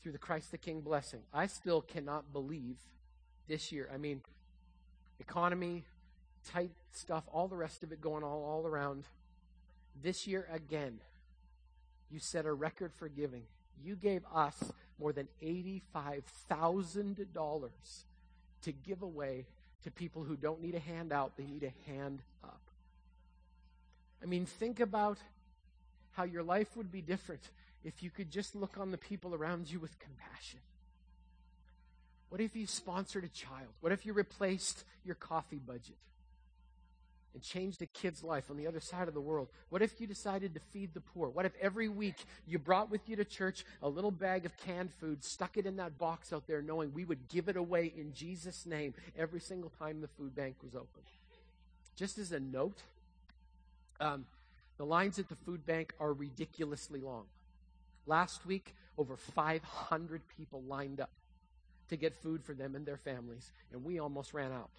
through 0.03 0.13
the 0.13 0.19
Christ 0.19 0.51
the 0.51 0.57
King 0.57 0.81
blessing. 0.81 1.21
I 1.33 1.47
still 1.47 1.83
cannot 1.83 2.33
believe 2.33 2.77
this 3.47 3.71
year. 3.71 3.91
I 3.93 3.99
mean, 3.99 4.23
economy, 5.21 5.85
tight 6.51 6.71
stuff, 6.93 7.25
all 7.31 7.49
the 7.49 7.57
rest 7.57 7.83
of 7.83 7.93
it 7.93 8.01
going 8.01 8.25
all, 8.25 8.43
all 8.45 8.67
around. 8.67 9.05
This 10.03 10.27
year, 10.27 10.49
again, 10.51 11.01
you 12.11 12.19
set 12.19 12.47
a 12.47 12.53
record 12.53 12.95
for 12.95 13.09
giving. 13.09 13.43
You 13.85 13.95
gave 13.95 14.23
us 14.35 14.73
more 14.99 15.13
than 15.13 15.29
$85,000 15.43 17.69
to 18.63 18.73
give 18.73 19.03
away 19.03 19.45
to 19.83 19.91
people 19.91 20.25
who 20.25 20.35
don't 20.35 20.63
need 20.63 20.75
a 20.75 20.81
handout, 20.81 21.37
they 21.37 21.45
need 21.45 21.63
a 21.63 21.75
hand 21.91 22.23
up. 22.43 22.63
I 24.23 24.27
mean, 24.27 24.47
think 24.47 24.81
about 24.81 25.19
how 26.15 26.25
your 26.25 26.43
life 26.43 26.77
would 26.77 26.91
be 26.91 27.01
different 27.01 27.43
if 27.85 28.03
you 28.03 28.11
could 28.11 28.31
just 28.31 28.55
look 28.55 28.79
on 28.79 28.91
the 28.91 28.99
people 28.99 29.35
around 29.35 29.71
you 29.71 29.79
with 29.79 29.99
compassion. 29.99 30.61
What 32.31 32.41
if 32.41 32.57
you 32.57 32.67
sponsored 32.67 33.25
a 33.25 33.29
child? 33.29 33.69
What 33.81 33.93
if 33.93 34.07
you 34.07 34.13
replaced 34.13 34.85
your 35.05 35.15
coffee 35.15 35.61
budget? 35.65 35.97
and 37.35 37.43
changed 37.43 37.83
a 37.83 37.87
kid's 37.87 38.23
life 38.23 38.49
on 38.49 38.57
the 38.57 38.67
other 38.67 38.81
side 38.81 39.09
of 39.09 39.15
the 39.15 39.21
world? 39.21 39.49
What 39.69 39.83
if 39.83 40.01
you 40.01 40.07
decided 40.07 40.55
to 40.55 40.61
feed 40.73 40.95
the 40.95 41.01
poor? 41.01 41.29
What 41.29 41.45
if 41.45 41.53
every 41.61 41.89
week 41.89 42.25
you 42.47 42.59
brought 42.59 42.91
with 42.91 43.09
you 43.09 43.17
to 43.17 43.25
church 43.25 43.65
a 43.83 43.89
little 43.89 44.13
bag 44.13 44.47
of 44.47 44.57
canned 44.57 44.93
food, 44.95 45.23
stuck 45.25 45.57
it 45.57 45.67
in 45.67 45.77
that 45.77 45.99
box 45.99 46.33
out 46.33 46.47
there, 46.47 46.63
knowing 46.63 46.95
we 46.95 47.05
would 47.05 47.29
give 47.29 47.49
it 47.49 47.57
away 47.57 47.93
in 47.97 48.15
Jesus' 48.15 48.65
name 48.65 48.95
every 49.19 49.41
single 49.41 49.71
time 49.79 50.01
the 50.01 50.09
food 50.09 50.35
bank 50.35 50.57
was 50.63 50.75
open? 50.75 51.03
Just 51.97 52.19
as 52.19 52.33
a 52.33 52.41
note, 52.41 52.83
um, 54.01 54.25
the 54.77 54.85
lines 54.85 55.19
at 55.19 55.29
the 55.29 55.37
food 55.37 55.65
bank 55.65 55.93
are 56.01 56.13
ridiculously 56.13 57.01
long. 57.01 57.25
Last 58.07 58.45
week, 58.45 58.75
over 58.99 59.17
500 59.17 60.23
people 60.37 60.63
lined 60.63 61.01
up 61.01 61.11
to 61.89 61.97
get 61.97 62.15
food 62.15 62.43
for 62.45 62.55
them 62.55 62.75
and 62.75 62.87
their 62.87 62.97
families, 62.97 63.53
and 63.73 63.85
we 63.85 63.99
almost 63.99 64.35
ran 64.35 64.53
out. 64.53 64.71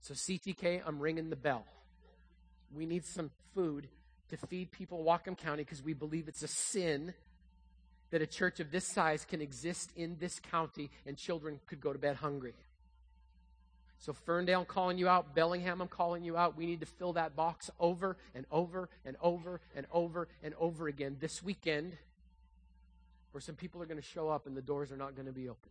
So, 0.00 0.14
CTK, 0.14 0.82
I'm 0.86 1.00
ringing 1.00 1.30
the 1.30 1.36
bell. 1.36 1.64
We 2.74 2.86
need 2.86 3.04
some 3.04 3.30
food 3.54 3.88
to 4.28 4.36
feed 4.36 4.70
people 4.70 4.98
in 4.98 5.04
Whatcom 5.04 5.38
County 5.38 5.64
because 5.64 5.82
we 5.82 5.94
believe 5.94 6.28
it's 6.28 6.42
a 6.42 6.48
sin 6.48 7.14
that 8.10 8.22
a 8.22 8.26
church 8.26 8.60
of 8.60 8.70
this 8.70 8.86
size 8.86 9.24
can 9.24 9.40
exist 9.40 9.90
in 9.96 10.16
this 10.18 10.38
county 10.38 10.90
and 11.06 11.16
children 11.16 11.58
could 11.66 11.80
go 11.80 11.92
to 11.92 11.98
bed 11.98 12.16
hungry. 12.16 12.54
So, 14.04 14.12
Ferndale, 14.12 14.60
I'm 14.60 14.66
calling 14.66 14.98
you 14.98 15.08
out. 15.08 15.34
Bellingham, 15.34 15.80
I'm 15.80 15.88
calling 15.88 16.24
you 16.24 16.36
out. 16.36 16.58
We 16.58 16.66
need 16.66 16.80
to 16.80 16.86
fill 16.86 17.14
that 17.14 17.34
box 17.34 17.70
over 17.80 18.18
and 18.34 18.44
over 18.52 18.90
and 19.02 19.16
over 19.22 19.62
and 19.74 19.86
over 19.90 20.28
and 20.42 20.52
over 20.60 20.88
again 20.88 21.16
this 21.20 21.42
weekend, 21.42 21.96
where 23.32 23.40
some 23.40 23.54
people 23.54 23.80
are 23.80 23.86
going 23.86 23.98
to 23.98 24.06
show 24.06 24.28
up 24.28 24.46
and 24.46 24.54
the 24.54 24.60
doors 24.60 24.92
are 24.92 24.98
not 24.98 25.14
going 25.14 25.24
to 25.24 25.32
be 25.32 25.48
open. 25.48 25.70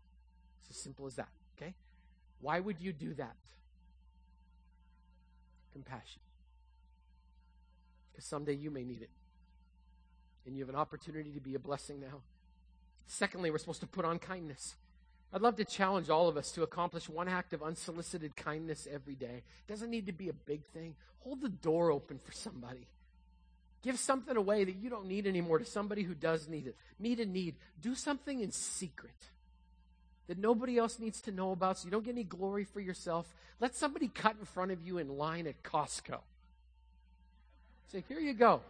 It's 0.62 0.72
as 0.72 0.78
simple 0.78 1.06
as 1.06 1.14
that, 1.14 1.28
okay? 1.56 1.76
Why 2.42 2.60
would 2.60 2.82
you 2.82 2.92
do 2.92 3.14
that? 3.14 3.36
Compassion. 5.72 6.22
Because 8.12 8.26
someday 8.26 8.56
you 8.56 8.72
may 8.72 8.84
need 8.84 9.04
it. 9.04 9.12
And 10.48 10.56
you 10.56 10.64
have 10.64 10.70
an 10.70 10.76
opportunity 10.76 11.30
to 11.34 11.40
be 11.40 11.54
a 11.54 11.60
blessing 11.60 12.00
now. 12.00 12.22
Secondly, 13.06 13.52
we're 13.52 13.60
supposed 13.60 13.82
to 13.82 13.88
put 13.88 14.06
on 14.06 14.18
kindness. 14.18 14.74
I'd 15.34 15.42
love 15.42 15.56
to 15.56 15.66
challenge 15.66 16.10
all 16.10 16.28
of 16.28 16.38
us 16.38 16.52
to 16.52 16.64
accomplish 16.64 17.10
one 17.10 17.28
act 17.28 17.54
of 17.54 17.64
unsolicited 17.64 18.36
kindness 18.36 18.88
every 18.92 19.16
day. 19.16 19.42
It 19.68 19.68
doesn't 19.68 19.90
need 19.90 20.06
to 20.06 20.12
be 20.12 20.30
a 20.30 20.34
big 20.34 20.64
thing. 20.66 20.96
Hold 21.22 21.42
the 21.42 21.50
door 21.50 21.92
open 21.92 22.20
for 22.20 22.32
somebody. 22.32 22.88
Give 23.82 23.98
something 23.98 24.38
away 24.38 24.64
that 24.64 24.76
you 24.76 24.90
don't 24.90 25.08
need 25.08 25.26
anymore 25.26 25.58
to 25.58 25.66
somebody 25.66 26.04
who 26.04 26.14
does 26.14 26.48
need 26.48 26.68
it. 26.68 26.76
Meet 27.00 27.20
a 27.20 27.26
need. 27.26 27.56
Do 27.82 27.96
something 27.96 28.42
in 28.42 28.52
secret 28.52 29.12
that 30.28 30.38
nobody 30.38 30.78
else 30.78 31.00
needs 31.00 31.20
to 31.22 31.32
know 31.32 31.52
about 31.52 31.80
so 31.80 31.86
you 31.86 31.92
don't 31.92 32.06
get 32.06 32.12
any 32.12 32.24
glory 32.24 32.64
for 32.64 32.80
yourself. 32.80 33.34
Let 33.60 33.76
somebody 33.76 34.08
cut 34.08 34.36
in 34.40 34.46
front 34.46 34.72
of 34.72 34.82
you 34.86 35.00
in 35.00 35.18
line 35.18 35.48
at 35.48 35.64
Costco. 35.64 36.20
Say, 37.92 38.04
here 38.08 38.20
you 38.20 38.34
go. 38.34 38.62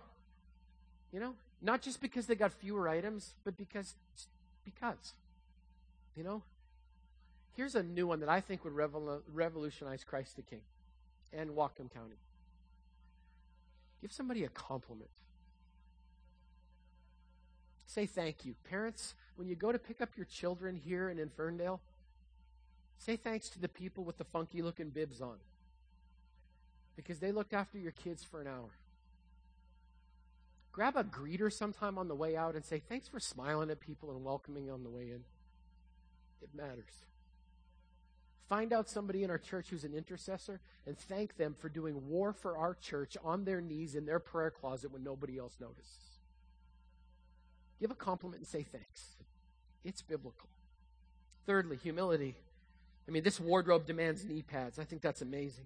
You 1.11 1.19
know, 1.19 1.33
not 1.61 1.81
just 1.81 2.01
because 2.01 2.25
they 2.25 2.35
got 2.35 2.53
fewer 2.53 2.87
items, 2.87 3.33
but 3.43 3.57
because, 3.57 3.93
because. 4.63 5.13
You 6.15 6.23
know, 6.23 6.43
Here's 7.55 7.75
a 7.75 7.83
new 7.83 8.07
one 8.07 8.19
that 8.21 8.29
I 8.29 8.41
think 8.41 8.63
would 8.63 8.73
revol- 8.73 9.21
revolutionize 9.31 10.03
Christ 10.03 10.35
the 10.35 10.41
King 10.41 10.61
and 11.31 11.51
Whatcom 11.51 11.93
County. 11.93 12.17
Give 14.01 14.11
somebody 14.11 14.43
a 14.43 14.49
compliment. 14.49 15.11
Say 17.85 18.05
thank 18.07 18.43
you. 18.43 18.55
Parents, 18.69 19.13
when 19.35 19.47
you 19.47 19.55
go 19.55 19.71
to 19.71 19.77
pick 19.77 20.01
up 20.01 20.09
your 20.17 20.25
children 20.25 20.75
here 20.75 21.09
in 21.09 21.29
Ferndale, 21.29 21.79
say 22.97 23.15
thanks 23.15 23.49
to 23.49 23.59
the 23.59 23.69
people 23.69 24.03
with 24.03 24.17
the 24.17 24.23
funky 24.23 24.61
looking 24.61 24.89
bibs 24.89 25.21
on 25.21 25.37
because 26.95 27.19
they 27.19 27.31
looked 27.31 27.53
after 27.53 27.77
your 27.77 27.91
kids 27.91 28.23
for 28.23 28.41
an 28.41 28.47
hour. 28.47 28.71
Grab 30.71 30.95
a 30.95 31.03
greeter 31.03 31.53
sometime 31.53 31.99
on 31.99 32.07
the 32.07 32.15
way 32.15 32.35
out 32.35 32.55
and 32.55 32.65
say 32.65 32.79
thanks 32.79 33.07
for 33.07 33.19
smiling 33.19 33.69
at 33.69 33.79
people 33.79 34.09
and 34.09 34.23
welcoming 34.23 34.71
on 34.71 34.83
the 34.83 34.89
way 34.89 35.03
in. 35.03 35.23
It 36.41 36.49
matters. 36.55 37.05
Find 38.53 38.71
out 38.71 38.87
somebody 38.87 39.23
in 39.23 39.31
our 39.31 39.39
church 39.39 39.69
who's 39.71 39.83
an 39.83 39.95
intercessor 39.95 40.59
and 40.85 40.95
thank 40.95 41.37
them 41.37 41.55
for 41.57 41.69
doing 41.69 42.07
war 42.07 42.33
for 42.33 42.55
our 42.55 42.75
church 42.75 43.17
on 43.23 43.45
their 43.45 43.61
knees 43.61 43.95
in 43.95 44.05
their 44.05 44.19
prayer 44.19 44.51
closet 44.51 44.91
when 44.91 45.03
nobody 45.03 45.39
else 45.39 45.55
notices. 45.59 46.19
Give 47.79 47.89
a 47.89 47.95
compliment 47.95 48.41
and 48.41 48.47
say 48.47 48.61
thanks. 48.61 49.15
It's 49.83 50.03
biblical. 50.03 50.49
Thirdly, 51.47 51.79
humility. 51.81 52.35
I 53.07 53.11
mean, 53.11 53.23
this 53.23 53.39
wardrobe 53.39 53.87
demands 53.87 54.23
knee 54.23 54.43
pads. 54.43 54.77
I 54.77 54.83
think 54.83 55.01
that's 55.01 55.23
amazing. 55.23 55.65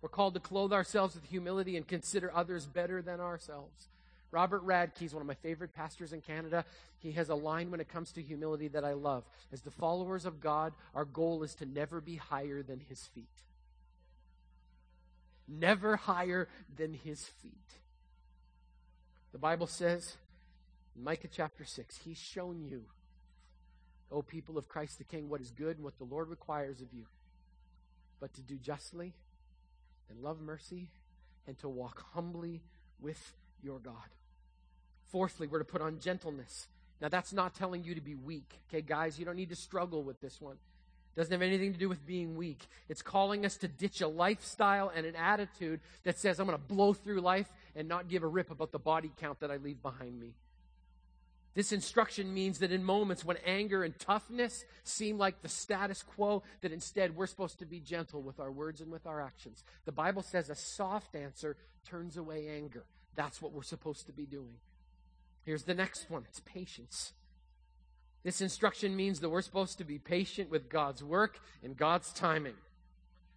We're 0.00 0.08
called 0.08 0.34
to 0.34 0.40
clothe 0.40 0.72
ourselves 0.72 1.16
with 1.16 1.24
humility 1.24 1.76
and 1.76 1.84
consider 1.84 2.30
others 2.32 2.64
better 2.64 3.02
than 3.02 3.18
ourselves. 3.18 3.88
Robert 4.34 4.66
Radke 4.66 5.02
is 5.02 5.14
one 5.14 5.20
of 5.20 5.28
my 5.28 5.34
favorite 5.34 5.72
pastors 5.76 6.12
in 6.12 6.20
Canada. 6.20 6.64
He 6.98 7.12
has 7.12 7.28
a 7.28 7.36
line 7.36 7.70
when 7.70 7.78
it 7.78 7.88
comes 7.88 8.10
to 8.12 8.20
humility 8.20 8.66
that 8.66 8.84
I 8.84 8.94
love. 8.94 9.22
As 9.52 9.62
the 9.62 9.70
followers 9.70 10.24
of 10.24 10.40
God, 10.40 10.72
our 10.92 11.04
goal 11.04 11.44
is 11.44 11.54
to 11.56 11.66
never 11.66 12.00
be 12.00 12.16
higher 12.16 12.60
than 12.60 12.80
his 12.80 13.00
feet. 13.14 13.28
Never 15.46 15.94
higher 15.94 16.48
than 16.76 16.94
his 16.94 17.24
feet. 17.24 17.52
The 19.30 19.38
Bible 19.38 19.68
says 19.68 20.16
in 20.96 21.04
Micah 21.04 21.28
chapter 21.30 21.64
6, 21.64 21.98
He's 22.04 22.18
shown 22.18 22.64
you, 22.64 22.86
O 24.10 24.20
people 24.20 24.58
of 24.58 24.68
Christ 24.68 24.98
the 24.98 25.04
King, 25.04 25.28
what 25.28 25.42
is 25.42 25.52
good 25.52 25.76
and 25.76 25.84
what 25.84 25.98
the 25.98 26.04
Lord 26.04 26.28
requires 26.28 26.80
of 26.80 26.88
you, 26.92 27.04
but 28.18 28.34
to 28.34 28.42
do 28.42 28.56
justly 28.56 29.14
and 30.10 30.24
love 30.24 30.40
mercy 30.40 30.88
and 31.46 31.56
to 31.60 31.68
walk 31.68 32.04
humbly 32.14 32.62
with 32.98 33.32
your 33.62 33.78
God. 33.78 33.94
Fourthly, 35.10 35.46
we're 35.46 35.58
to 35.58 35.64
put 35.64 35.82
on 35.82 36.00
gentleness. 36.00 36.68
Now, 37.00 37.08
that's 37.08 37.32
not 37.32 37.54
telling 37.54 37.84
you 37.84 37.94
to 37.94 38.00
be 38.00 38.14
weak. 38.14 38.60
Okay, 38.68 38.80
guys, 38.80 39.18
you 39.18 39.24
don't 39.24 39.36
need 39.36 39.50
to 39.50 39.56
struggle 39.56 40.02
with 40.02 40.20
this 40.20 40.40
one. 40.40 40.56
Doesn't 41.16 41.32
have 41.32 41.42
anything 41.42 41.72
to 41.72 41.78
do 41.78 41.88
with 41.88 42.04
being 42.04 42.36
weak. 42.36 42.66
It's 42.88 43.02
calling 43.02 43.46
us 43.46 43.56
to 43.58 43.68
ditch 43.68 44.00
a 44.00 44.08
lifestyle 44.08 44.90
and 44.94 45.06
an 45.06 45.14
attitude 45.14 45.80
that 46.02 46.18
says, 46.18 46.40
I'm 46.40 46.46
going 46.46 46.58
to 46.58 46.64
blow 46.64 46.92
through 46.92 47.20
life 47.20 47.48
and 47.76 47.86
not 47.86 48.08
give 48.08 48.24
a 48.24 48.26
rip 48.26 48.50
about 48.50 48.72
the 48.72 48.80
body 48.80 49.12
count 49.20 49.40
that 49.40 49.50
I 49.50 49.56
leave 49.58 49.80
behind 49.80 50.18
me. 50.18 50.34
This 51.54 51.70
instruction 51.70 52.34
means 52.34 52.58
that 52.58 52.72
in 52.72 52.82
moments 52.82 53.24
when 53.24 53.36
anger 53.46 53.84
and 53.84 53.96
toughness 53.96 54.64
seem 54.82 55.18
like 55.18 55.40
the 55.40 55.48
status 55.48 56.02
quo, 56.02 56.42
that 56.62 56.72
instead 56.72 57.14
we're 57.14 57.28
supposed 57.28 57.60
to 57.60 57.66
be 57.66 57.78
gentle 57.78 58.22
with 58.22 58.40
our 58.40 58.50
words 58.50 58.80
and 58.80 58.90
with 58.90 59.06
our 59.06 59.20
actions. 59.20 59.62
The 59.84 59.92
Bible 59.92 60.22
says 60.22 60.50
a 60.50 60.56
soft 60.56 61.14
answer 61.14 61.56
turns 61.88 62.16
away 62.16 62.48
anger. 62.48 62.82
That's 63.14 63.40
what 63.40 63.52
we're 63.52 63.62
supposed 63.62 64.06
to 64.06 64.12
be 64.12 64.26
doing. 64.26 64.56
Here's 65.44 65.64
the 65.64 65.74
next 65.74 66.10
one 66.10 66.24
it's 66.28 66.40
patience. 66.40 67.12
This 68.22 68.40
instruction 68.40 68.96
means 68.96 69.20
that 69.20 69.28
we're 69.28 69.42
supposed 69.42 69.76
to 69.78 69.84
be 69.84 69.98
patient 69.98 70.50
with 70.50 70.70
God's 70.70 71.04
work 71.04 71.38
and 71.62 71.76
God's 71.76 72.12
timing. 72.12 72.54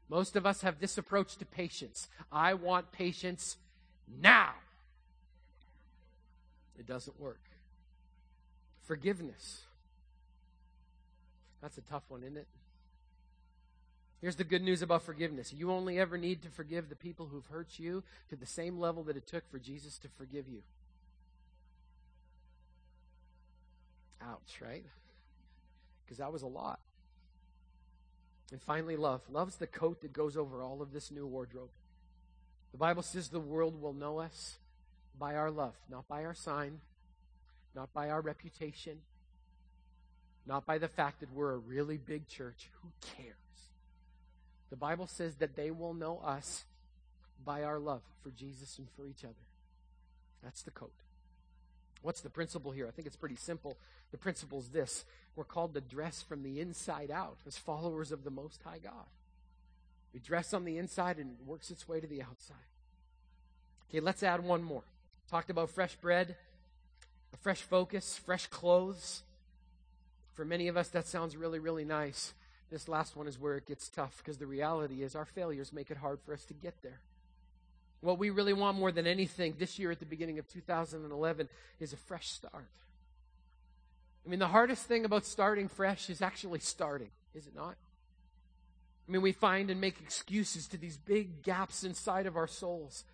Most 0.10 0.38
of 0.38 0.46
us 0.46 0.62
have 0.62 0.80
this 0.80 0.98
approach 0.98 1.36
to 1.38 1.46
patience. 1.46 2.08
I 2.32 2.54
want 2.54 2.94
patience 2.94 3.58
now. 4.22 4.52
It 6.80 6.88
doesn't 6.88 7.20
work. 7.20 7.42
Forgiveness. 8.84 9.64
That's 11.62 11.78
a 11.78 11.82
tough 11.82 12.04
one, 12.08 12.24
isn't 12.24 12.38
it? 12.38 12.48
Here's 14.22 14.38
the 14.38 14.46
good 14.46 14.64
news 14.64 14.82
about 14.82 15.04
forgiveness. 15.04 15.54
You 15.54 15.72
only 15.72 16.00
ever 16.00 16.18
need 16.18 16.42
to 16.44 16.50
forgive 16.50 16.88
the 16.88 16.96
people 16.96 17.28
who've 17.28 17.46
hurt 17.48 17.78
you 17.78 18.04
to 18.30 18.36
the 18.36 18.46
same 18.46 18.80
level 18.80 19.04
that 19.04 19.18
it 19.18 19.28
took 19.28 19.50
for 19.52 19.60
Jesus 19.60 19.98
to 20.00 20.08
forgive 20.18 20.48
you. 20.48 20.64
Ouch, 24.22 24.60
right? 24.62 24.84
Because 26.06 26.18
that 26.18 26.32
was 26.32 26.42
a 26.42 26.48
lot. 26.48 26.80
And 28.52 28.62
finally, 28.62 28.96
love. 28.96 29.22
Love's 29.30 29.58
the 29.58 29.68
coat 29.68 30.02
that 30.02 30.14
goes 30.14 30.38
over 30.38 30.64
all 30.64 30.82
of 30.82 30.94
this 30.94 31.12
new 31.12 31.28
wardrobe. 31.28 31.70
The 32.72 32.78
Bible 32.78 33.04
says 33.04 33.30
the 33.30 33.40
world 33.40 33.82
will 33.82 33.94
know 33.94 34.20
us 34.20 34.58
by 35.20 35.36
our 35.36 35.52
love, 35.52 35.76
not 35.90 36.08
by 36.08 36.24
our 36.24 36.34
sign, 36.34 36.80
not 37.76 37.94
by 37.94 38.10
our 38.10 38.22
reputation, 38.22 39.00
not 40.46 40.66
by 40.66 40.78
the 40.78 40.88
fact 40.88 41.20
that 41.20 41.34
we're 41.34 41.54
a 41.54 41.58
really 41.58 41.98
big 41.98 42.28
church. 42.28 42.70
Who 42.82 42.90
cares? 43.16 43.36
The 44.70 44.76
Bible 44.76 45.08
says 45.08 45.36
that 45.36 45.56
they 45.56 45.72
will 45.72 45.94
know 45.94 46.20
us 46.24 46.66
by 47.44 47.64
our 47.64 47.80
love 47.80 48.02
for 48.24 48.32
Jesus 48.32 48.78
and 48.78 48.88
for 48.96 49.08
each 49.08 49.24
other. 49.24 49.34
That's 50.44 50.62
the 50.62 50.72
coat. 50.72 50.94
What's 52.02 52.22
the 52.22 52.30
principle 52.30 52.72
here? 52.72 52.88
I 52.88 52.92
think 52.92 53.08
it's 53.08 53.16
pretty 53.16 53.36
simple. 53.36 53.78
The 54.12 54.18
principle 54.18 54.60
is 54.60 54.70
this 54.70 55.06
we're 55.36 55.44
called 55.44 55.74
to 55.74 55.82
dress 55.82 56.22
from 56.22 56.44
the 56.44 56.60
inside 56.60 57.12
out 57.12 57.38
as 57.46 57.58
followers 57.58 58.12
of 58.12 58.24
the 58.24 58.32
Most 58.32 58.62
High 58.64 58.80
God. 58.80 59.06
We 60.14 60.20
dress 60.20 60.54
on 60.54 60.66
the 60.66 60.78
inside 60.78 61.18
and 61.18 61.32
it 61.40 61.46
works 61.46 61.70
its 61.70 61.88
way 61.88 62.00
to 62.00 62.08
the 62.08 62.22
outside. 62.22 62.58
Okay, 63.90 64.00
let's 64.00 64.24
add 64.24 64.44
one 64.44 64.64
more. 64.64 64.84
Talked 65.30 65.50
about 65.50 65.70
fresh 65.70 65.96
bread, 65.96 66.36
a 67.34 67.38
fresh 67.38 67.62
focus, 67.62 68.20
fresh 68.26 68.48
clothes. 68.48 69.24
For 70.34 70.46
many 70.46 70.68
of 70.68 70.78
us, 70.78 70.90
that 70.90 71.08
sounds 71.08 71.36
really, 71.36 71.60
really 71.60 71.86
nice. 71.86 72.34
This 72.70 72.88
last 72.88 73.16
one 73.16 73.28
is 73.28 73.40
where 73.40 73.58
it 73.58 73.66
gets 73.66 73.90
tough 73.90 74.18
because 74.18 74.38
the 74.38 74.46
reality 74.46 75.04
is 75.04 75.16
our 75.16 75.26
failures 75.26 75.72
make 75.72 75.92
it 75.92 75.98
hard 75.98 76.20
for 76.26 76.34
us 76.34 76.44
to 76.46 76.54
get 76.54 76.82
there. 76.82 77.00
What 78.02 78.20
we 78.20 78.30
really 78.30 78.54
want 78.54 78.78
more 78.78 78.92
than 78.92 79.08
anything 79.08 79.56
this 79.58 79.80
year 79.80 79.92
at 79.92 80.00
the 80.00 80.06
beginning 80.06 80.40
of 80.40 80.48
2011 80.48 81.50
is 81.80 81.94
a 81.94 81.98
fresh 81.98 82.30
start. 82.30 82.70
I 84.26 84.30
mean, 84.30 84.40
the 84.40 84.48
hardest 84.48 84.86
thing 84.86 85.06
about 85.06 85.26
starting 85.26 85.68
fresh 85.68 86.10
is 86.10 86.22
actually 86.22 86.60
starting, 86.60 87.10
is 87.34 87.48
it 87.48 87.56
not? 87.56 87.76
I 89.08 89.12
mean, 89.12 89.22
we 89.22 89.32
find 89.32 89.70
and 89.70 89.80
make 89.80 90.02
excuses 90.02 90.68
to 90.68 90.78
these 90.78 90.98
big 90.98 91.42
gaps 91.44 91.84
inside 91.84 92.26
of 92.26 92.36
our 92.36 92.48
souls. 92.48 93.06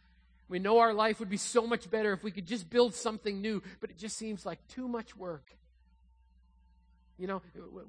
We 0.50 0.60
know 0.60 0.80
our 0.80 0.94
life 0.94 1.20
would 1.20 1.30
be 1.30 1.38
so 1.38 1.68
much 1.68 1.90
better 1.90 2.14
if 2.14 2.24
we 2.24 2.32
could 2.32 2.48
just 2.48 2.70
build 2.70 2.96
something 2.96 3.42
new, 3.42 3.62
but 3.80 3.90
it 3.90 3.98
just 3.98 4.18
seems 4.18 4.46
like 4.46 4.60
too 4.68 4.88
much 4.88 5.16
work. 5.16 5.56
You 7.18 7.28
know, 7.28 7.42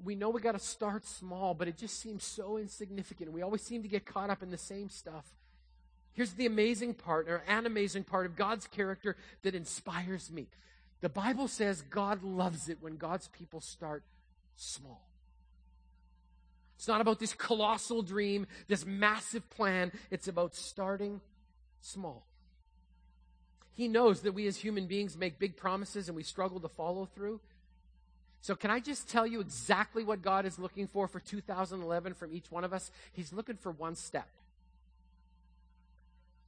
we 0.03 0.15
know 0.15 0.29
we 0.29 0.39
got 0.39 0.51
to 0.51 0.59
start 0.59 1.05
small, 1.05 1.55
but 1.55 1.67
it 1.67 1.77
just 1.77 1.99
seems 1.99 2.23
so 2.23 2.57
insignificant. 2.57 3.31
We 3.31 3.41
always 3.41 3.63
seem 3.63 3.81
to 3.81 3.89
get 3.89 4.05
caught 4.05 4.29
up 4.29 4.43
in 4.43 4.51
the 4.51 4.57
same 4.57 4.89
stuff. 4.89 5.25
Here's 6.15 6.31
the 6.31 6.45
amazing 6.45 6.95
part, 6.95 7.29
or 7.29 7.43
an 7.47 7.65
amazing 7.65 8.05
part 8.05 8.25
of 8.25 8.35
God's 8.35 8.67
character 8.67 9.15
that 9.43 9.53
inspires 9.53 10.31
me. 10.31 10.47
The 11.01 11.09
Bible 11.09 11.47
says 11.47 11.81
God 11.83 12.23
loves 12.23 12.69
it 12.69 12.77
when 12.81 12.97
God's 12.97 13.27
people 13.27 13.61
start 13.61 14.03
small. 14.55 15.01
It's 16.77 16.87
not 16.87 17.01
about 17.01 17.19
this 17.19 17.33
colossal 17.33 18.01
dream, 18.01 18.47
this 18.67 18.85
massive 18.85 19.49
plan. 19.49 19.91
It's 20.09 20.27
about 20.27 20.55
starting 20.55 21.21
small. 21.81 22.25
He 23.73 23.87
knows 23.87 24.21
that 24.21 24.31
we 24.31 24.47
as 24.47 24.57
human 24.57 24.87
beings 24.87 25.17
make 25.17 25.37
big 25.37 25.57
promises 25.57 26.07
and 26.07 26.15
we 26.15 26.23
struggle 26.23 26.59
to 26.61 26.69
follow 26.69 27.05
through. 27.05 27.41
So, 28.41 28.55
can 28.55 28.71
I 28.71 28.79
just 28.79 29.09
tell 29.09 29.25
you 29.25 29.41
exactly 29.41 30.03
what 30.03 30.21
God 30.21 30.45
is 30.45 30.59
looking 30.59 30.87
for 30.87 31.07
for 31.07 31.19
2011 31.19 32.13
from 32.13 32.31
each 32.33 32.51
one 32.51 32.63
of 32.63 32.73
us? 32.73 32.91
He's 33.11 33.33
looking 33.33 33.57
for 33.57 33.71
one 33.71 33.95
step, 33.95 34.29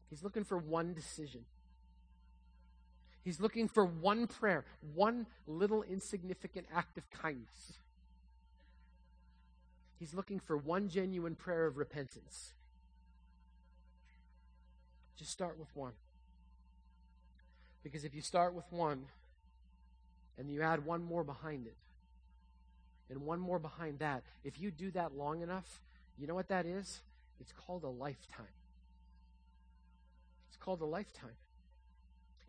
He's 0.10 0.24
looking 0.24 0.44
for 0.44 0.58
one 0.58 0.94
decision. 0.94 1.46
He's 3.24 3.42
looking 3.42 3.68
for 3.68 3.86
one 3.86 4.28
prayer, 4.28 4.64
one 4.94 5.28
little 5.48 5.84
insignificant 5.84 6.68
act 6.74 6.98
of 6.98 7.10
kindness. 7.12 7.74
He's 10.00 10.14
looking 10.14 10.40
for 10.40 10.56
one 10.56 10.88
genuine 10.88 11.36
prayer 11.36 11.66
of 11.66 11.78
repentance. 11.78 12.54
Just 15.18 15.32
start 15.32 15.60
with 15.60 15.76
one. 15.76 15.94
Because 17.84 18.06
if 18.06 18.14
you 18.14 18.22
start 18.22 18.54
with 18.54 18.66
one 18.70 19.06
and 20.38 20.50
you 20.50 20.62
add 20.62 20.86
one 20.86 21.04
more 21.04 21.24
behind 21.24 21.66
it, 21.68 21.76
and 23.10 23.26
one 23.26 23.40
more 23.40 23.60
behind 23.60 24.00
that, 24.00 24.24
if 24.44 24.60
you 24.60 24.70
do 24.70 24.92
that 24.92 25.18
long 25.18 25.42
enough, 25.42 25.82
you 26.18 26.28
know 26.28 26.36
what 26.36 26.50
that 26.50 26.66
is? 26.66 27.02
It's 27.40 27.54
called 27.54 27.84
a 27.84 27.90
lifetime. 27.90 28.46
It's 30.58 30.66
called 30.66 30.82
a 30.82 30.86
lifetime. 30.86 31.36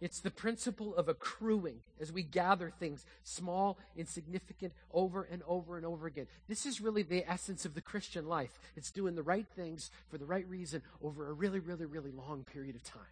It's 0.01 0.21
the 0.21 0.31
principle 0.31 0.97
of 0.97 1.09
accruing 1.09 1.81
as 2.01 2.11
we 2.11 2.23
gather 2.23 2.71
things, 2.71 3.05
small, 3.23 3.79
insignificant, 3.97 4.73
over 4.94 5.25
and 5.25 5.42
over 5.47 5.77
and 5.77 5.85
over 5.85 6.07
again. 6.07 6.27
This 6.49 6.64
is 6.64 6.81
really 6.81 7.03
the 7.03 7.31
essence 7.31 7.66
of 7.66 7.75
the 7.75 7.83
Christian 7.83 8.27
life. 8.27 8.59
It's 8.77 8.90
doing 8.90 9.14
the 9.14 9.23
right 9.23 9.47
things 9.57 9.90
for 10.09 10.16
the 10.16 10.25
right 10.25 10.49
reason 10.49 10.81
over 11.03 11.29
a 11.29 11.33
really, 11.35 11.59
really, 11.59 11.85
really 11.85 12.12
long 12.12 12.44
period 12.44 12.77
of 12.77 12.83
time. 12.83 13.03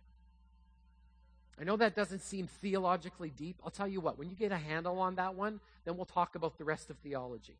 I 1.60 1.64
know 1.64 1.76
that 1.76 1.94
doesn't 1.94 2.22
seem 2.22 2.46
theologically 2.46 3.30
deep. 3.30 3.56
I'll 3.64 3.70
tell 3.70 3.88
you 3.88 4.00
what, 4.00 4.18
when 4.18 4.30
you 4.30 4.36
get 4.36 4.52
a 4.52 4.56
handle 4.56 4.98
on 5.00 5.16
that 5.16 5.34
one, 5.34 5.60
then 5.84 5.96
we'll 5.96 6.06
talk 6.06 6.36
about 6.36 6.56
the 6.56 6.64
rest 6.64 6.88
of 6.88 6.96
theology, 6.98 7.58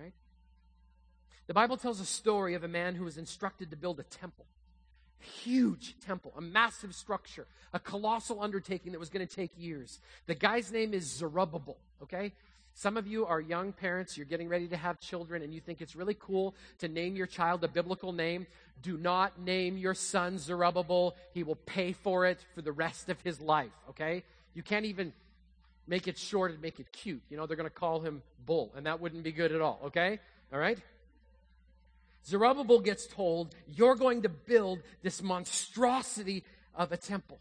right? 0.00 0.12
The 1.48 1.54
Bible 1.54 1.76
tells 1.76 2.00
a 2.00 2.06
story 2.06 2.54
of 2.54 2.64
a 2.64 2.68
man 2.68 2.94
who 2.94 3.04
was 3.04 3.18
instructed 3.18 3.70
to 3.72 3.76
build 3.76 4.00
a 4.00 4.04
temple 4.04 4.46
huge 5.20 5.96
temple, 6.04 6.32
a 6.36 6.40
massive 6.40 6.94
structure, 6.94 7.46
a 7.72 7.78
colossal 7.78 8.42
undertaking 8.42 8.92
that 8.92 8.98
was 8.98 9.10
going 9.10 9.26
to 9.26 9.34
take 9.34 9.50
years. 9.56 10.00
The 10.26 10.34
guy's 10.34 10.72
name 10.72 10.94
is 10.94 11.04
Zerubbabel, 11.04 11.76
okay? 12.02 12.32
Some 12.74 12.96
of 12.96 13.08
you 13.08 13.26
are 13.26 13.40
young 13.40 13.72
parents, 13.72 14.16
you're 14.16 14.26
getting 14.26 14.48
ready 14.48 14.68
to 14.68 14.76
have 14.76 15.00
children, 15.00 15.42
and 15.42 15.52
you 15.52 15.60
think 15.60 15.80
it's 15.80 15.96
really 15.96 16.14
cool 16.14 16.54
to 16.78 16.86
name 16.86 17.16
your 17.16 17.26
child 17.26 17.64
a 17.64 17.68
biblical 17.68 18.12
name. 18.12 18.46
Do 18.82 18.96
not 18.96 19.40
name 19.40 19.76
your 19.76 19.94
son 19.94 20.38
Zerubbabel. 20.38 21.16
He 21.34 21.42
will 21.42 21.56
pay 21.56 21.92
for 21.92 22.26
it 22.26 22.44
for 22.54 22.62
the 22.62 22.70
rest 22.70 23.08
of 23.08 23.20
his 23.22 23.40
life, 23.40 23.72
okay? 23.90 24.22
You 24.54 24.62
can't 24.62 24.84
even 24.84 25.12
make 25.88 26.06
it 26.06 26.18
short 26.18 26.52
and 26.52 26.62
make 26.62 26.78
it 26.78 26.92
cute. 26.92 27.22
You 27.30 27.36
know, 27.36 27.46
they're 27.46 27.56
going 27.56 27.68
to 27.68 27.74
call 27.74 28.00
him 28.00 28.22
Bull, 28.46 28.72
and 28.76 28.86
that 28.86 29.00
wouldn't 29.00 29.24
be 29.24 29.32
good 29.32 29.50
at 29.50 29.60
all, 29.60 29.80
okay? 29.86 30.20
All 30.52 30.60
right? 30.60 30.78
Zerubbabel 32.26 32.80
gets 32.80 33.06
told, 33.06 33.54
You're 33.66 33.94
going 33.94 34.22
to 34.22 34.28
build 34.28 34.80
this 35.02 35.22
monstrosity 35.22 36.44
of 36.74 36.92
a 36.92 36.96
temple. 36.96 37.38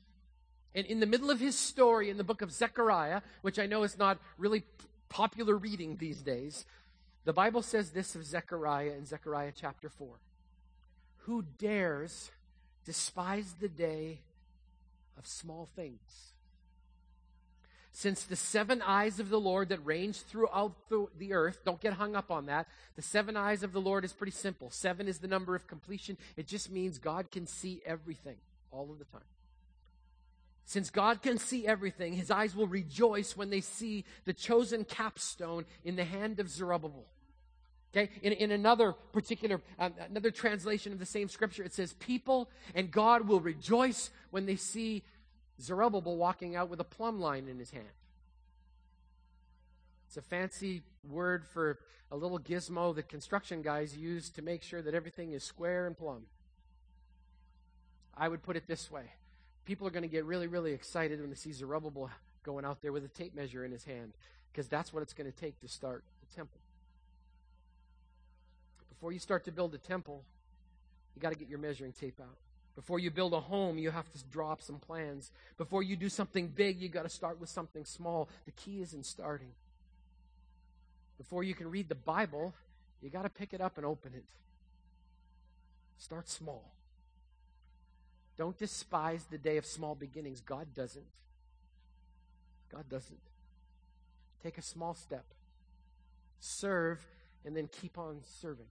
And 0.75 0.85
in 0.85 0.99
the 0.99 1.05
middle 1.05 1.31
of 1.31 1.39
his 1.39 1.57
story 1.57 2.09
in 2.09 2.17
the 2.17 2.23
book 2.23 2.41
of 2.41 2.51
Zechariah, 2.51 3.21
which 3.41 3.59
I 3.59 3.65
know 3.65 3.83
is 3.83 3.97
not 3.97 4.19
really 4.37 4.63
popular 5.09 5.55
reading 5.55 5.97
these 5.97 6.21
days, 6.21 6.65
the 7.25 7.33
Bible 7.33 7.61
says 7.61 7.91
this 7.91 8.15
of 8.15 8.25
Zechariah 8.25 8.93
in 8.97 9.05
Zechariah 9.05 9.51
chapter 9.55 9.89
4 9.89 10.07
Who 11.25 11.43
dares 11.57 12.31
despise 12.85 13.55
the 13.59 13.67
day 13.67 14.21
of 15.17 15.27
small 15.27 15.67
things? 15.75 16.36
Since 17.97 18.25
the 18.25 18.35
seven 18.35 18.83
eyes 18.83 19.19
of 19.19 19.29
the 19.29 19.39
Lord 19.39 19.69
that 19.69 19.83
range 19.83 20.17
throughout 20.21 20.75
the 21.17 21.33
earth, 21.33 21.61
don't 21.65 21.81
get 21.81 21.93
hung 21.93 22.15
up 22.15 22.29
on 22.29 22.45
that. 22.45 22.67
The 22.95 23.01
seven 23.01 23.35
eyes 23.35 23.63
of 23.63 23.73
the 23.73 23.81
Lord 23.81 24.05
is 24.05 24.13
pretty 24.13 24.33
simple. 24.33 24.69
Seven 24.69 25.07
is 25.07 25.17
the 25.17 25.27
number 25.27 25.55
of 25.55 25.65
completion. 25.65 26.15
It 26.35 26.45
just 26.45 26.71
means 26.71 26.99
God 26.99 27.31
can 27.31 27.47
see 27.47 27.81
everything 27.87 28.35
all 28.69 28.91
of 28.91 28.99
the 28.99 29.05
time. 29.05 29.25
Since 30.63 30.91
God 30.91 31.23
can 31.23 31.39
see 31.39 31.65
everything, 31.65 32.13
his 32.13 32.29
eyes 32.29 32.55
will 32.55 32.67
rejoice 32.67 33.35
when 33.35 33.49
they 33.49 33.61
see 33.61 34.05
the 34.25 34.33
chosen 34.33 34.83
capstone 34.83 35.65
in 35.83 35.95
the 35.95 36.05
hand 36.05 36.39
of 36.39 36.51
Zerubbabel. 36.51 37.07
Okay, 37.95 38.11
in, 38.21 38.33
in 38.33 38.51
another 38.51 38.91
particular, 39.11 39.59
um, 39.79 39.95
another 40.07 40.29
translation 40.29 40.93
of 40.93 40.99
the 40.99 41.05
same 41.07 41.29
scripture, 41.29 41.63
it 41.63 41.73
says, 41.73 41.93
People 41.93 42.47
and 42.75 42.91
God 42.91 43.27
will 43.27 43.39
rejoice 43.39 44.11
when 44.29 44.45
they 44.45 44.55
see 44.55 45.03
Zerubbabel 45.61 46.15
walking 46.17 46.55
out 46.55 46.69
with 46.69 46.79
a 46.79 46.85
plumb 46.85 47.19
line 47.19 47.47
in 47.47 47.59
his 47.59 47.71
hand. 47.71 47.85
It's 50.07 50.17
a 50.17 50.21
fancy 50.21 50.83
word 51.07 51.45
for 51.45 51.79
a 52.11 52.15
little 52.15 52.39
gizmo 52.39 52.95
that 52.95 53.09
construction 53.09 53.61
guys 53.61 53.97
use 53.97 54.29
to 54.31 54.41
make 54.41 54.63
sure 54.63 54.81
that 54.81 54.93
everything 54.93 55.33
is 55.33 55.43
square 55.43 55.87
and 55.87 55.97
plumb. 55.97 56.25
I 58.15 58.27
would 58.27 58.41
put 58.41 58.55
it 58.55 58.67
this 58.67 58.89
way 58.89 59.03
people 59.65 59.85
are 59.85 59.91
going 59.91 60.03
to 60.03 60.07
get 60.07 60.23
really, 60.23 60.47
really 60.47 60.71
excited 60.71 61.19
when 61.19 61.29
they 61.29 61.35
see 61.35 61.51
Zerubbabel 61.51 62.09
going 62.41 62.63
out 62.63 62.81
there 62.81 62.93
with 62.93 63.03
a 63.03 63.09
tape 63.09 63.35
measure 63.35 63.65
in 63.65 63.71
his 63.71 63.83
hand, 63.83 64.13
because 64.51 64.69
that's 64.69 64.93
what 64.93 65.03
it's 65.03 65.11
going 65.11 65.29
to 65.29 65.37
take 65.37 65.59
to 65.59 65.67
start 65.67 66.05
the 66.21 66.35
temple. 66.35 66.61
Before 68.87 69.11
you 69.11 69.19
start 69.19 69.43
to 69.43 69.51
build 69.51 69.75
a 69.75 69.77
temple, 69.77 70.23
you 71.13 71.21
got 71.21 71.33
to 71.33 71.37
get 71.37 71.49
your 71.49 71.59
measuring 71.59 71.91
tape 71.91 72.19
out. 72.21 72.37
Before 72.77 72.99
you 72.99 73.09
build 73.09 73.33
a 73.33 73.39
home, 73.39 73.79
you 73.79 73.89
have 73.89 74.05
to 74.11 74.19
draw 74.31 74.51
up 74.51 74.61
some 74.61 74.77
plans. 74.77 75.31
Before 75.57 75.81
you 75.81 75.95
do 75.95 76.09
something 76.09 76.47
big, 76.47 76.79
you 76.79 76.89
got 76.89 77.03
to 77.03 77.09
start 77.09 77.39
with 77.39 77.49
something 77.49 77.83
small. 77.85 78.29
The 78.45 78.51
key 78.51 78.81
is 78.81 78.93
in 78.93 79.01
starting. 79.03 79.49
Before 81.17 81.41
you 81.43 81.55
can 81.55 81.71
read 81.71 81.89
the 81.89 81.95
Bible, 81.95 82.53
you 83.01 83.09
got 83.09 83.23
to 83.23 83.29
pick 83.29 83.51
it 83.51 83.61
up 83.61 83.77
and 83.77 83.85
open 83.85 84.13
it. 84.13 84.25
Start 85.97 86.29
small. 86.29 86.71
Don't 88.37 88.55
despise 88.59 89.25
the 89.25 89.39
day 89.39 89.57
of 89.57 89.65
small 89.65 89.95
beginnings. 89.95 90.39
God 90.39 90.67
doesn't. 90.75 91.07
God 92.71 92.87
doesn't. 92.87 93.17
Take 94.43 94.59
a 94.59 94.61
small 94.61 94.93
step. 94.93 95.25
Serve 96.39 97.03
and 97.43 97.57
then 97.57 97.69
keep 97.81 97.97
on 97.97 98.19
serving. 98.39 98.67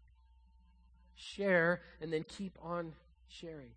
Share 1.16 1.80
and 2.00 2.12
then 2.12 2.22
keep 2.22 2.56
on 2.62 2.92
sharing 3.28 3.70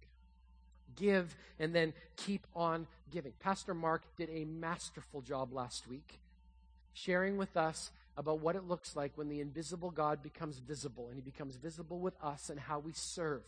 give, 0.95 1.35
and 1.59 1.73
then 1.73 1.93
keep 2.15 2.45
on 2.55 2.87
giving. 3.11 3.33
Pastor 3.39 3.73
Mark 3.73 4.03
did 4.17 4.29
a 4.29 4.45
masterful 4.45 5.21
job 5.21 5.53
last 5.53 5.87
week 5.87 6.19
sharing 6.93 7.37
with 7.37 7.55
us 7.55 7.91
about 8.17 8.41
what 8.41 8.55
it 8.55 8.67
looks 8.67 8.95
like 8.95 9.13
when 9.15 9.29
the 9.29 9.39
invisible 9.39 9.91
God 9.91 10.21
becomes 10.21 10.59
visible, 10.59 11.07
and 11.07 11.15
he 11.15 11.21
becomes 11.21 11.55
visible 11.55 11.99
with 11.99 12.15
us 12.21 12.49
and 12.49 12.59
how 12.59 12.79
we 12.79 12.91
serve. 12.93 13.43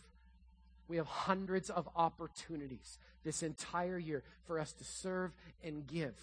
We 0.88 0.96
have 0.96 1.06
hundreds 1.06 1.68
of 1.70 1.88
opportunities 1.94 2.98
this 3.24 3.42
entire 3.42 3.98
year 3.98 4.22
for 4.46 4.58
us 4.58 4.72
to 4.72 4.84
serve 4.84 5.32
and 5.62 5.86
give. 5.86 6.14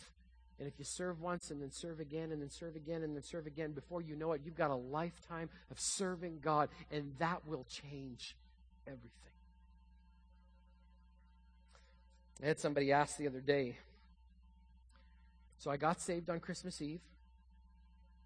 And 0.60 0.68
if 0.68 0.74
you 0.78 0.86
serve 0.86 1.22
once 1.22 1.52
and 1.52 1.62
then 1.62 1.72
serve 1.72 2.00
again 2.00 2.32
and 2.32 2.42
then 2.42 2.50
serve 2.50 2.76
again 2.76 3.04
and 3.04 3.16
then 3.16 3.24
serve 3.24 3.48
again, 3.48 3.72
before 3.72 4.02
you 4.02 4.16
know 4.16 4.34
it, 4.34 4.42
you've 4.44 4.58
got 4.58 4.72
a 4.72 4.76
lifetime 4.76 5.50
of 5.72 5.80
serving 5.80 6.40
God, 6.42 6.70
and 6.92 7.14
that 7.20 7.48
will 7.48 7.66
change 7.70 8.36
everything. 8.86 9.10
I 12.42 12.48
had 12.48 12.60
somebody 12.60 12.92
ask 12.92 13.18
the 13.18 13.28
other 13.28 13.42
day. 13.42 13.78
So 15.58 15.70
I 15.70 15.78
got 15.78 16.00
saved 16.00 16.30
on 16.30 16.40
Christmas 16.40 16.82
Eve. 16.82 17.02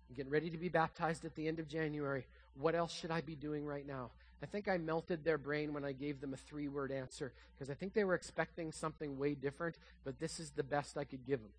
I'm 0.10 0.16
getting 0.16 0.32
ready 0.32 0.52
to 0.52 0.58
be 0.58 0.70
baptized 0.70 1.26
at 1.26 1.36
the 1.36 1.48
end 1.48 1.60
of 1.60 1.68
January. 1.68 2.28
What 2.60 2.76
else 2.76 2.94
should 2.94 3.10
I 3.10 3.22
be 3.22 3.36
doing 3.36 3.66
right 3.66 3.86
now? 3.86 4.12
I 4.44 4.46
think 4.46 4.68
I 4.68 4.78
melted 4.78 5.24
their 5.24 5.38
brain 5.38 5.74
when 5.74 5.86
I 5.86 5.94
gave 5.94 6.22
them 6.22 6.34
a 6.34 6.38
three 6.38 6.68
word 6.68 6.92
answer 6.92 7.32
because 7.56 7.72
I 7.72 7.74
think 7.74 7.94
they 7.94 8.04
were 8.04 8.14
expecting 8.14 8.72
something 8.72 9.18
way 9.18 9.34
different, 9.34 9.78
but 10.04 10.20
this 10.20 10.40
is 10.40 10.52
the 10.52 10.64
best 10.64 10.98
I 10.98 11.06
could 11.06 11.26
give 11.26 11.40
them. 11.42 11.52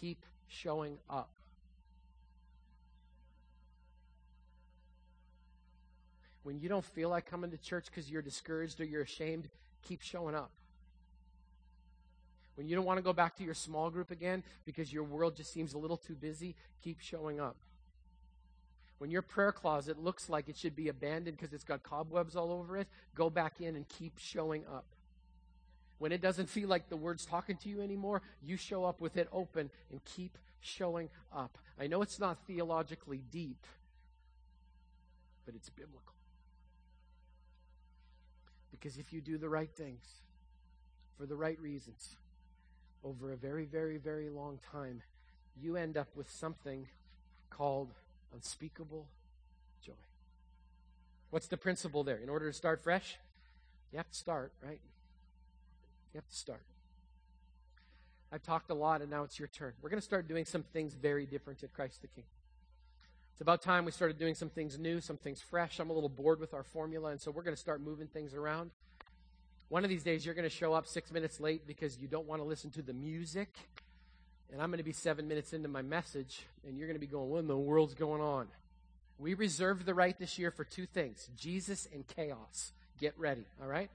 Keep 0.00 0.24
showing 0.46 0.96
up. 1.10 1.28
When 6.44 6.60
you 6.60 6.68
don't 6.68 6.84
feel 6.84 7.10
like 7.10 7.28
coming 7.28 7.50
to 7.50 7.58
church 7.58 7.86
because 7.86 8.08
you're 8.08 8.22
discouraged 8.22 8.80
or 8.80 8.84
you're 8.84 9.02
ashamed, 9.02 9.48
keep 9.86 10.02
showing 10.02 10.34
up. 10.34 10.50
When 12.56 12.66
you 12.66 12.74
don't 12.74 12.86
want 12.86 12.98
to 12.98 13.02
go 13.02 13.12
back 13.12 13.36
to 13.36 13.44
your 13.44 13.54
small 13.54 13.90
group 13.90 14.10
again 14.10 14.42
because 14.64 14.92
your 14.92 15.04
world 15.04 15.36
just 15.36 15.52
seems 15.52 15.74
a 15.74 15.78
little 15.78 15.98
too 15.98 16.14
busy, 16.14 16.56
keep 16.82 17.00
showing 17.00 17.38
up. 17.38 17.56
When 18.98 19.10
your 19.10 19.20
prayer 19.20 19.52
closet 19.52 20.02
looks 20.02 20.30
like 20.30 20.48
it 20.48 20.56
should 20.56 20.74
be 20.74 20.88
abandoned 20.88 21.36
because 21.36 21.52
it's 21.52 21.64
got 21.64 21.82
cobwebs 21.82 22.34
all 22.34 22.50
over 22.50 22.78
it, 22.78 22.88
go 23.14 23.28
back 23.28 23.60
in 23.60 23.76
and 23.76 23.86
keep 23.86 24.18
showing 24.18 24.64
up. 24.66 24.86
When 25.98 26.12
it 26.12 26.22
doesn't 26.22 26.48
feel 26.48 26.68
like 26.68 26.88
the 26.88 26.96
word's 26.96 27.26
talking 27.26 27.56
to 27.58 27.68
you 27.68 27.82
anymore, 27.82 28.22
you 28.42 28.56
show 28.56 28.84
up 28.84 29.00
with 29.02 29.18
it 29.18 29.28
open 29.32 29.70
and 29.90 30.00
keep 30.04 30.38
showing 30.60 31.10
up. 31.34 31.58
I 31.78 31.86
know 31.88 32.00
it's 32.00 32.18
not 32.18 32.38
theologically 32.46 33.22
deep, 33.30 33.66
but 35.44 35.54
it's 35.54 35.68
biblical. 35.68 36.15
Because 38.78 38.98
if 38.98 39.12
you 39.12 39.20
do 39.20 39.38
the 39.38 39.48
right 39.48 39.70
things 39.76 40.04
for 41.18 41.26
the 41.26 41.34
right 41.34 41.58
reasons 41.60 42.16
over 43.04 43.32
a 43.32 43.36
very, 43.36 43.64
very, 43.64 43.96
very 43.96 44.28
long 44.28 44.58
time, 44.72 45.02
you 45.60 45.76
end 45.76 45.96
up 45.96 46.08
with 46.14 46.30
something 46.30 46.86
called 47.50 47.90
unspeakable 48.34 49.06
joy. 49.84 49.92
What's 51.30 51.46
the 51.46 51.56
principle 51.56 52.04
there? 52.04 52.18
In 52.18 52.28
order 52.28 52.50
to 52.50 52.52
start 52.52 52.82
fresh, 52.82 53.16
you 53.92 53.96
have 53.96 54.10
to 54.10 54.16
start, 54.16 54.52
right? 54.62 54.80
You 56.12 56.18
have 56.18 56.28
to 56.28 56.36
start. 56.36 56.62
I've 58.32 58.42
talked 58.42 58.70
a 58.70 58.74
lot, 58.74 59.00
and 59.00 59.10
now 59.10 59.22
it's 59.22 59.38
your 59.38 59.48
turn. 59.48 59.72
We're 59.80 59.90
going 59.90 60.00
to 60.00 60.04
start 60.04 60.28
doing 60.28 60.44
some 60.44 60.62
things 60.72 60.94
very 60.94 61.26
different 61.26 61.62
at 61.62 61.72
Christ 61.72 62.02
the 62.02 62.08
King. 62.08 62.24
It's 63.36 63.42
about 63.42 63.60
time 63.60 63.84
we 63.84 63.92
started 63.92 64.18
doing 64.18 64.34
some 64.34 64.48
things 64.48 64.78
new, 64.78 64.98
some 65.02 65.18
things 65.18 65.42
fresh. 65.42 65.78
I'm 65.78 65.90
a 65.90 65.92
little 65.92 66.08
bored 66.08 66.40
with 66.40 66.54
our 66.54 66.62
formula, 66.62 67.10
and 67.10 67.20
so 67.20 67.30
we're 67.30 67.42
going 67.42 67.54
to 67.54 67.60
start 67.60 67.82
moving 67.82 68.06
things 68.06 68.32
around. 68.32 68.70
One 69.68 69.84
of 69.84 69.90
these 69.90 70.02
days, 70.02 70.24
you're 70.24 70.34
going 70.34 70.48
to 70.48 70.56
show 70.56 70.72
up 70.72 70.86
six 70.86 71.12
minutes 71.12 71.38
late 71.38 71.66
because 71.66 71.98
you 71.98 72.08
don't 72.08 72.26
want 72.26 72.40
to 72.40 72.48
listen 72.48 72.70
to 72.70 72.80
the 72.80 72.94
music. 72.94 73.50
And 74.50 74.62
I'm 74.62 74.70
going 74.70 74.78
to 74.78 74.84
be 74.84 74.94
seven 74.94 75.28
minutes 75.28 75.52
into 75.52 75.68
my 75.68 75.82
message, 75.82 76.46
and 76.66 76.78
you're 76.78 76.88
going 76.88 76.96
to 76.96 76.98
be 76.98 77.06
going, 77.06 77.28
What 77.28 77.40
in 77.40 77.46
the 77.46 77.58
world's 77.58 77.92
going 77.92 78.22
on? 78.22 78.48
We 79.18 79.34
reserved 79.34 79.84
the 79.84 79.92
right 79.92 80.18
this 80.18 80.38
year 80.38 80.50
for 80.50 80.64
two 80.64 80.86
things 80.86 81.28
Jesus 81.36 81.86
and 81.92 82.06
chaos. 82.06 82.72
Get 82.98 83.12
ready, 83.18 83.44
all 83.60 83.68
right? 83.68 83.90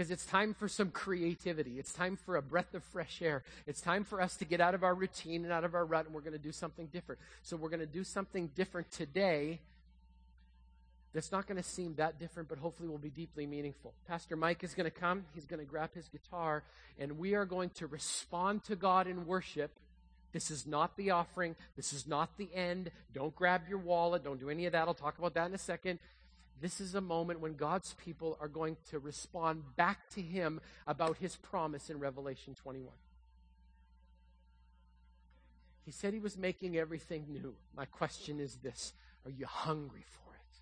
Because 0.00 0.10
it's 0.10 0.24
time 0.24 0.54
for 0.54 0.66
some 0.66 0.90
creativity. 0.90 1.78
It's 1.78 1.92
time 1.92 2.16
for 2.16 2.36
a 2.36 2.40
breath 2.40 2.72
of 2.72 2.82
fresh 2.84 3.20
air. 3.20 3.42
It's 3.66 3.82
time 3.82 4.04
for 4.04 4.22
us 4.22 4.34
to 4.36 4.46
get 4.46 4.58
out 4.58 4.74
of 4.74 4.82
our 4.82 4.94
routine 4.94 5.44
and 5.44 5.52
out 5.52 5.62
of 5.62 5.74
our 5.74 5.84
rut, 5.84 6.06
and 6.06 6.14
we're 6.14 6.22
going 6.22 6.32
to 6.32 6.38
do 6.38 6.52
something 6.52 6.86
different. 6.86 7.20
So, 7.42 7.54
we're 7.54 7.68
going 7.68 7.80
to 7.80 7.86
do 7.86 8.02
something 8.02 8.48
different 8.56 8.90
today 8.90 9.60
that's 11.12 11.30
not 11.30 11.46
going 11.46 11.58
to 11.58 11.68
seem 11.68 11.96
that 11.96 12.18
different, 12.18 12.48
but 12.48 12.56
hopefully 12.56 12.88
will 12.88 12.96
be 12.96 13.10
deeply 13.10 13.46
meaningful. 13.46 13.92
Pastor 14.08 14.36
Mike 14.36 14.64
is 14.64 14.72
going 14.72 14.90
to 14.90 14.90
come, 14.90 15.26
he's 15.34 15.44
going 15.44 15.60
to 15.60 15.66
grab 15.66 15.92
his 15.92 16.08
guitar, 16.08 16.62
and 16.98 17.18
we 17.18 17.34
are 17.34 17.44
going 17.44 17.68
to 17.74 17.86
respond 17.86 18.64
to 18.64 18.76
God 18.76 19.06
in 19.06 19.26
worship. 19.26 19.70
This 20.32 20.50
is 20.50 20.66
not 20.66 20.96
the 20.96 21.10
offering. 21.10 21.56
This 21.76 21.92
is 21.92 22.06
not 22.06 22.38
the 22.38 22.48
end. 22.54 22.90
Don't 23.12 23.36
grab 23.36 23.64
your 23.68 23.78
wallet. 23.78 24.24
Don't 24.24 24.40
do 24.40 24.48
any 24.48 24.64
of 24.64 24.72
that. 24.72 24.88
I'll 24.88 24.94
talk 24.94 25.18
about 25.18 25.34
that 25.34 25.48
in 25.48 25.54
a 25.54 25.58
second. 25.58 25.98
This 26.60 26.80
is 26.80 26.94
a 26.94 27.00
moment 27.00 27.40
when 27.40 27.54
God's 27.54 27.94
people 27.94 28.36
are 28.40 28.48
going 28.48 28.76
to 28.90 28.98
respond 28.98 29.62
back 29.76 30.10
to 30.10 30.20
Him 30.20 30.60
about 30.86 31.16
His 31.16 31.36
promise 31.36 31.88
in 31.88 31.98
Revelation 31.98 32.54
21. 32.54 32.92
He 35.86 35.90
said 35.90 36.12
He 36.12 36.20
was 36.20 36.36
making 36.36 36.76
everything 36.76 37.24
new. 37.30 37.54
My 37.74 37.86
question 37.86 38.40
is 38.40 38.56
this 38.56 38.92
Are 39.24 39.30
you 39.30 39.46
hungry 39.46 40.04
for 40.04 40.34
it? 40.34 40.58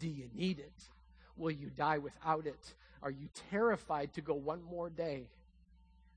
Do 0.00 0.08
you 0.08 0.28
need 0.34 0.58
it? 0.58 0.88
Will 1.36 1.52
you 1.52 1.70
die 1.70 1.98
without 1.98 2.46
it? 2.46 2.74
Are 3.02 3.10
you 3.10 3.28
terrified 3.50 4.12
to 4.14 4.20
go 4.20 4.34
one 4.34 4.62
more 4.62 4.90
day 4.90 5.28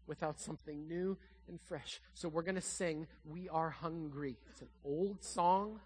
without 0.07 0.39
something 0.39 0.87
new 0.87 1.17
and 1.47 1.59
fresh? 1.61 2.01
So 2.15 2.27
we're 2.27 2.41
going 2.41 2.55
to 2.55 2.61
sing, 2.61 3.07
We 3.23 3.49
Are 3.49 3.69
Hungry. 3.69 4.37
It's 4.49 4.61
an 4.61 4.69
old 4.83 5.23
song 5.23 5.79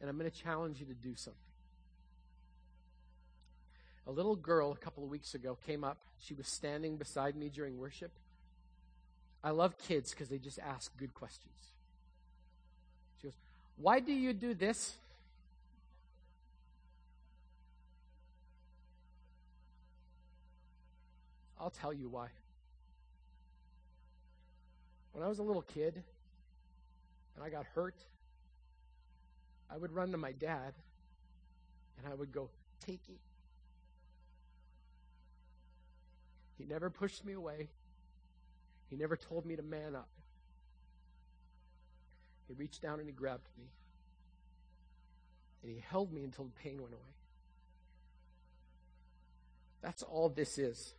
and 0.00 0.08
I'm 0.08 0.18
going 0.18 0.30
to 0.30 0.36
challenge 0.36 0.80
you 0.80 0.86
to 0.86 0.94
do 0.94 1.14
something. 1.14 1.40
A 4.06 4.12
little 4.12 4.36
girl 4.36 4.72
a 4.72 4.76
couple 4.76 5.04
of 5.04 5.10
weeks 5.10 5.34
ago 5.34 5.58
came 5.66 5.84
up. 5.84 5.98
She 6.18 6.34
was 6.34 6.48
standing 6.48 6.96
beside 6.96 7.36
me 7.36 7.50
during 7.50 7.78
worship. 7.78 8.10
I 9.44 9.50
love 9.50 9.76
kids 9.78 10.10
because 10.12 10.28
they 10.28 10.38
just 10.38 10.58
ask 10.58 10.96
good 10.96 11.14
questions. 11.14 11.54
She 13.20 13.26
goes, 13.26 13.36
Why 13.76 14.00
do 14.00 14.12
you 14.12 14.32
do 14.32 14.54
this? 14.54 14.94
I'll 21.60 21.70
tell 21.70 21.92
you 21.92 22.08
why. 22.08 22.28
When 25.12 25.24
I 25.24 25.28
was 25.28 25.38
a 25.38 25.42
little 25.42 25.62
kid 25.62 26.02
and 27.34 27.44
I 27.44 27.50
got 27.50 27.66
hurt 27.74 27.96
I 29.70 29.76
would 29.76 29.92
run 29.92 30.12
to 30.12 30.18
my 30.18 30.32
dad 30.32 30.74
and 31.98 32.10
I 32.10 32.14
would 32.14 32.32
go, 32.32 32.50
Take 32.86 33.02
it. 33.08 33.20
He 36.56 36.64
never 36.64 36.90
pushed 36.90 37.24
me 37.24 37.34
away. 37.34 37.68
He 38.90 38.96
never 38.96 39.16
told 39.16 39.44
me 39.44 39.56
to 39.56 39.62
man 39.62 39.94
up. 39.94 40.08
He 42.48 42.54
reached 42.54 42.80
down 42.80 42.98
and 42.98 43.08
he 43.08 43.12
grabbed 43.12 43.48
me. 43.58 43.66
And 45.62 45.72
he 45.72 45.82
held 45.88 46.12
me 46.12 46.24
until 46.24 46.44
the 46.44 46.62
pain 46.62 46.80
went 46.80 46.94
away. 46.94 47.02
That's 49.82 50.02
all 50.02 50.28
this 50.28 50.58
is. 50.58 50.94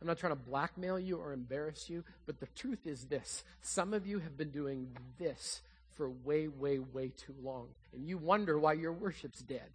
I'm 0.00 0.06
not 0.06 0.18
trying 0.18 0.32
to 0.32 0.36
blackmail 0.36 0.98
you 0.98 1.18
or 1.18 1.32
embarrass 1.32 1.90
you, 1.90 2.04
but 2.24 2.40
the 2.40 2.46
truth 2.54 2.86
is 2.86 3.06
this. 3.06 3.44
Some 3.60 3.92
of 3.92 4.06
you 4.06 4.20
have 4.20 4.36
been 4.36 4.50
doing 4.50 4.96
this 5.18 5.60
for 6.00 6.08
way, 6.08 6.48
way, 6.48 6.78
way 6.78 7.12
too 7.14 7.34
long. 7.44 7.66
And 7.92 8.08
you 8.08 8.16
wonder 8.16 8.58
why 8.58 8.72
your 8.72 8.90
worship's 8.90 9.40
dead. 9.40 9.68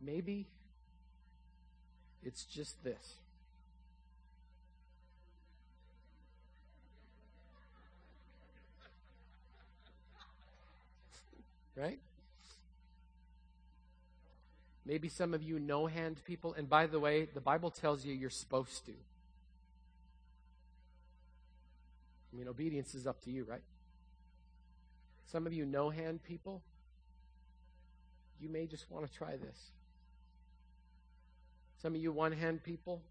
Maybe 0.00 0.46
it's 2.24 2.44
just 2.44 2.84
this. 2.84 3.14
Right? 11.74 11.98
Maybe 14.86 15.08
some 15.08 15.34
of 15.34 15.42
you 15.42 15.58
no 15.58 15.86
hand 15.86 16.20
people. 16.24 16.54
And 16.54 16.68
by 16.68 16.86
the 16.86 17.00
way, 17.00 17.26
the 17.34 17.40
Bible 17.40 17.72
tells 17.72 18.04
you 18.04 18.14
you're 18.14 18.30
supposed 18.30 18.86
to. 18.86 18.92
I 22.32 22.36
mean, 22.36 22.48
obedience 22.48 22.94
is 22.94 23.06
up 23.06 23.22
to 23.22 23.30
you, 23.30 23.44
right? 23.44 23.62
Some 25.26 25.46
of 25.46 25.52
you 25.52 25.66
no 25.66 25.90
hand 25.90 26.22
people, 26.22 26.62
you 28.40 28.48
may 28.48 28.66
just 28.66 28.90
want 28.90 29.06
to 29.06 29.12
try 29.12 29.36
this. 29.36 29.70
Some 31.82 31.94
of 31.94 32.00
you 32.00 32.12
one 32.12 32.32
hand 32.32 32.62
people, 32.62 33.02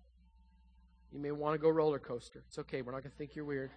you 1.12 1.20
may 1.20 1.32
want 1.32 1.54
to 1.54 1.60
go 1.60 1.70
roller 1.70 2.00
coaster. 2.00 2.44
It's 2.48 2.60
okay, 2.60 2.82
we're 2.82 2.92
not 2.92 3.04
going 3.04 3.12
to 3.12 3.18
think 3.18 3.36
you're 3.36 3.46
weird. 3.46 3.72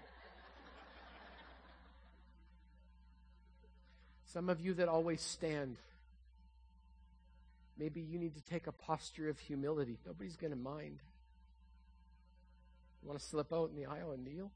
Some 4.33 4.49
of 4.49 4.61
you 4.61 4.75
that 4.75 4.89
always 4.89 5.21
stand, 5.21 5.77
maybe 7.77 8.01
you 8.01 8.19
need 8.19 8.37
to 8.37 8.43
take 8.43 8.69
a 8.69 8.73
posture 8.73 9.29
of 9.29 9.39
humility. 9.41 9.99
Nobody's 10.07 10.37
going 10.37 10.53
to 10.53 10.59
mind. 10.59 11.01
You 13.03 13.09
want 13.09 13.19
to 13.19 13.27
slip 13.27 13.53
out 13.53 13.71
in 13.71 13.77
the 13.77 13.87
aisle 13.87 14.13
and 14.13 14.25
kneel? 14.25 14.51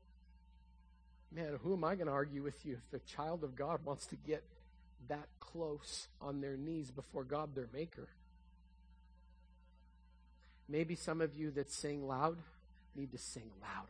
Man, 1.32 1.58
who 1.62 1.74
am 1.74 1.84
I 1.84 1.94
going 1.94 2.06
to 2.06 2.12
argue 2.12 2.42
with 2.42 2.64
you 2.64 2.74
if 2.74 2.90
the 2.90 3.00
child 3.14 3.44
of 3.44 3.56
God 3.56 3.84
wants 3.84 4.06
to 4.06 4.16
get 4.16 4.44
that 5.08 5.28
close 5.40 6.08
on 6.20 6.40
their 6.40 6.56
knees 6.56 6.90
before 6.90 7.24
God, 7.24 7.54
their 7.54 7.68
maker? 7.72 8.08
Maybe 10.68 10.94
some 10.94 11.20
of 11.20 11.36
you 11.36 11.50
that 11.52 11.70
sing 11.70 12.06
loud 12.06 12.38
need 12.96 13.12
to 13.12 13.18
sing 13.18 13.50
louder. 13.60 13.88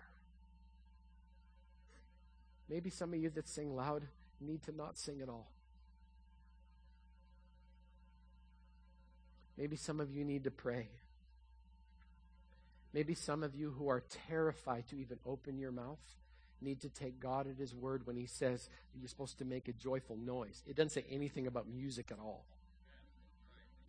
Maybe 2.69 2.91
some 2.91 3.13
of 3.13 3.21
you 3.21 3.31
that 3.31 3.49
sing 3.49 3.77
loud 3.77 4.03
need 4.41 4.63
to 4.65 4.73
not 4.73 4.99
sing 4.99 5.21
at 5.21 5.29
all. 5.29 5.49
Maybe 9.57 9.77
some 9.77 10.01
of 10.01 10.11
you 10.11 10.25
need 10.25 10.45
to 10.45 10.51
pray. 10.51 10.89
Maybe 12.93 13.15
some 13.15 13.43
of 13.43 13.55
you 13.55 13.71
who 13.71 13.89
are 13.89 14.03
terrified 14.29 14.89
to 14.89 14.97
even 14.97 15.19
open 15.27 15.59
your 15.59 15.73
mouth 15.73 15.99
need 16.65 16.81
to 16.81 16.89
take 16.89 17.21
God 17.21 17.47
at 17.47 17.57
His 17.57 17.75
word 17.75 18.07
when 18.07 18.17
He 18.17 18.27
says 18.27 18.69
you're 18.99 19.09
supposed 19.09 19.39
to 19.39 19.45
make 19.45 19.69
a 19.69 19.73
joyful 19.73 20.17
noise. 20.17 20.63
It 20.67 20.77
doesn't 20.77 20.91
say 20.91 21.05
anything 21.11 21.47
about 21.47 21.69
music 21.69 22.11
at 22.11 22.19
all. 22.19 22.45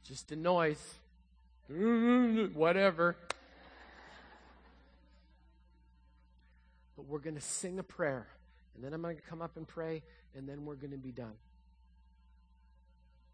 Just 0.03 0.31
a 0.31 0.35
noise. 0.35 0.95
Whatever. 1.67 3.15
But 6.95 7.06
we're 7.08 7.19
going 7.19 7.35
to 7.35 7.41
sing 7.41 7.79
a 7.79 7.83
prayer. 7.83 8.27
And 8.75 8.83
then 8.83 8.93
I'm 8.93 9.02
going 9.02 9.15
to 9.15 9.21
come 9.21 9.41
up 9.41 9.58
and 9.58 9.67
pray. 9.67 10.04
And 10.35 10.47
then 10.47 10.65
we're 10.65 10.75
going 10.75 10.91
to 10.91 10.97
be 10.97 11.12
done. 11.12 11.33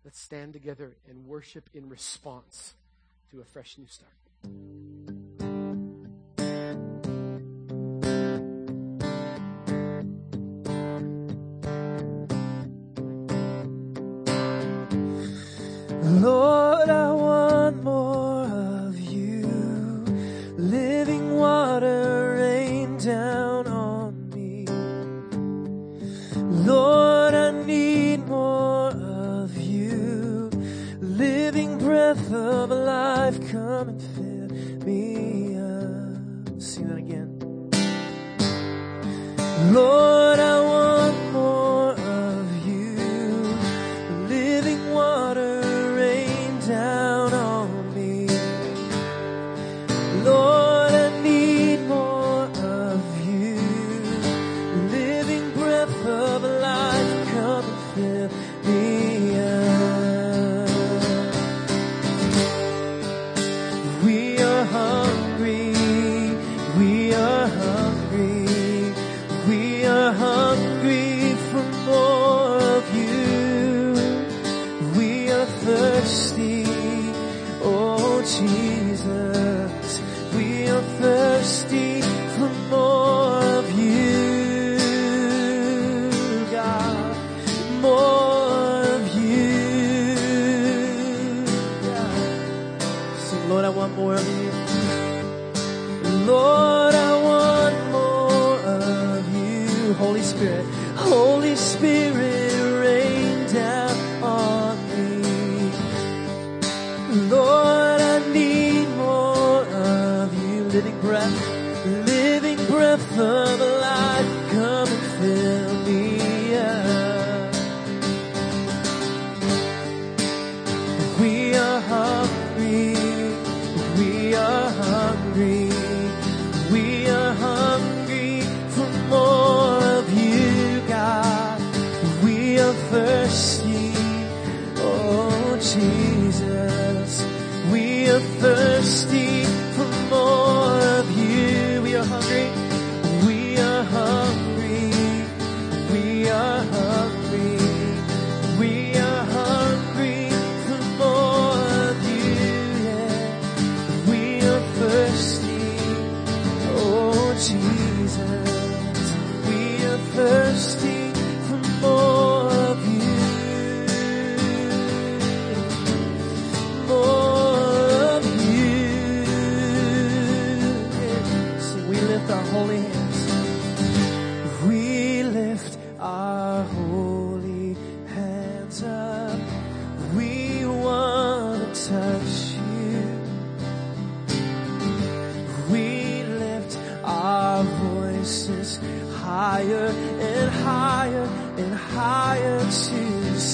Let's 0.04 0.20
stand 0.20 0.54
together 0.54 0.96
and 1.10 1.26
worship 1.26 1.70
in 1.74 1.90
response 1.90 2.74
to 3.32 3.42
a 3.42 3.46
fresh 3.46 3.78
new 3.78 3.88
start. 3.88 5.01
Of 32.34 32.70
life 32.70 33.52
come 33.52 33.90
and 33.90 34.02
fill 34.02 34.86
me 34.86 35.56
up. 35.58 36.62
Sing 36.62 36.88
that 36.88 36.98
again. 36.98 37.38
Lord, 39.74 40.11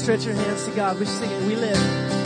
stretch 0.07 0.23
your 0.23 0.35
hands 0.35 0.63
to 0.63 0.71
God. 0.71 0.97
We're 0.97 1.05
singing. 1.05 1.47
We 1.47 1.57
lift. 1.57 2.16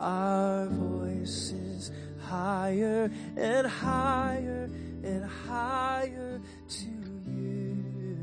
Our 0.00 0.66
voices 0.66 1.92
higher 2.30 3.10
and 3.36 3.66
higher 3.66 4.70
and 5.02 5.24
higher 5.24 6.40
to 6.68 6.84
you. 6.84 8.18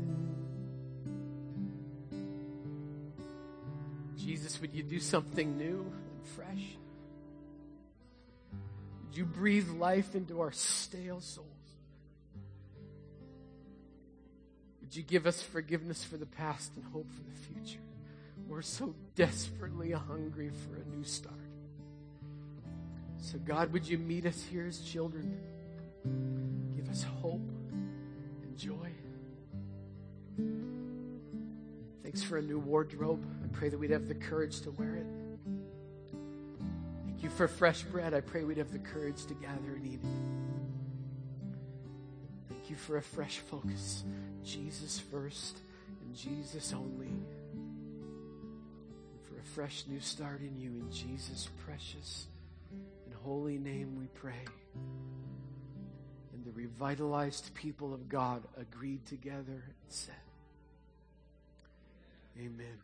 Jesus, 4.16 4.60
would 4.60 4.74
you 4.74 4.82
do 4.82 4.98
something 4.98 5.56
new 5.56 5.80
and 5.80 6.26
fresh? 6.34 6.76
Would 9.06 9.16
you 9.16 9.24
breathe 9.24 9.68
life 9.70 10.14
into 10.14 10.40
our 10.40 10.52
stale 10.52 11.20
souls? 11.20 11.46
Would 14.80 14.96
you 14.96 15.02
give 15.02 15.26
us 15.26 15.42
forgiveness 15.42 16.02
for 16.02 16.16
the 16.16 16.26
past 16.26 16.72
and 16.76 16.84
hope 16.84 17.10
for 17.10 17.22
the 17.22 17.54
future? 17.54 17.80
We're 18.46 18.62
so 18.62 18.94
desperately 19.14 19.92
hungry 19.92 20.50
for 20.50 20.76
a 20.76 20.96
new 20.96 21.04
start. 21.04 21.34
So, 23.20 23.38
God, 23.38 23.72
would 23.72 23.86
you 23.86 23.98
meet 23.98 24.26
us 24.26 24.42
here 24.42 24.66
as 24.66 24.80
children? 24.80 25.38
Give 26.76 26.88
us 26.88 27.02
hope 27.02 27.48
and 28.42 28.56
joy. 28.56 28.90
Thanks 32.02 32.22
for 32.22 32.38
a 32.38 32.42
new 32.42 32.58
wardrobe. 32.58 33.24
I 33.44 33.48
pray 33.48 33.68
that 33.68 33.78
we'd 33.78 33.90
have 33.90 34.08
the 34.08 34.14
courage 34.14 34.60
to 34.62 34.70
wear 34.70 34.94
it. 34.94 35.06
Thank 37.04 37.22
you 37.22 37.28
for 37.30 37.48
fresh 37.48 37.82
bread. 37.82 38.14
I 38.14 38.20
pray 38.20 38.44
we'd 38.44 38.58
have 38.58 38.72
the 38.72 38.78
courage 38.78 39.26
to 39.26 39.34
gather 39.34 39.74
and 39.74 39.86
eat 39.86 40.00
it. 40.02 40.08
Thank 42.48 42.70
you 42.70 42.76
for 42.76 42.96
a 42.96 43.02
fresh 43.02 43.38
focus. 43.38 44.04
Jesus 44.44 44.98
first 44.98 45.58
and 46.04 46.14
Jesus 46.14 46.72
only. 46.72 47.12
For 49.24 49.38
a 49.38 49.44
fresh 49.44 49.84
new 49.88 50.00
start 50.00 50.40
in 50.40 50.56
you. 50.56 50.70
In 50.70 50.90
Jesus' 50.90 51.48
precious 51.64 52.28
holy 53.24 53.58
name 53.58 53.96
we 53.98 54.06
pray. 54.14 54.44
And 56.32 56.44
the 56.44 56.52
revitalized 56.52 57.54
people 57.54 57.92
of 57.92 58.08
God 58.08 58.42
agreed 58.56 59.04
together 59.06 59.64
and 59.64 59.88
said, 59.88 60.14
Amen. 62.38 62.78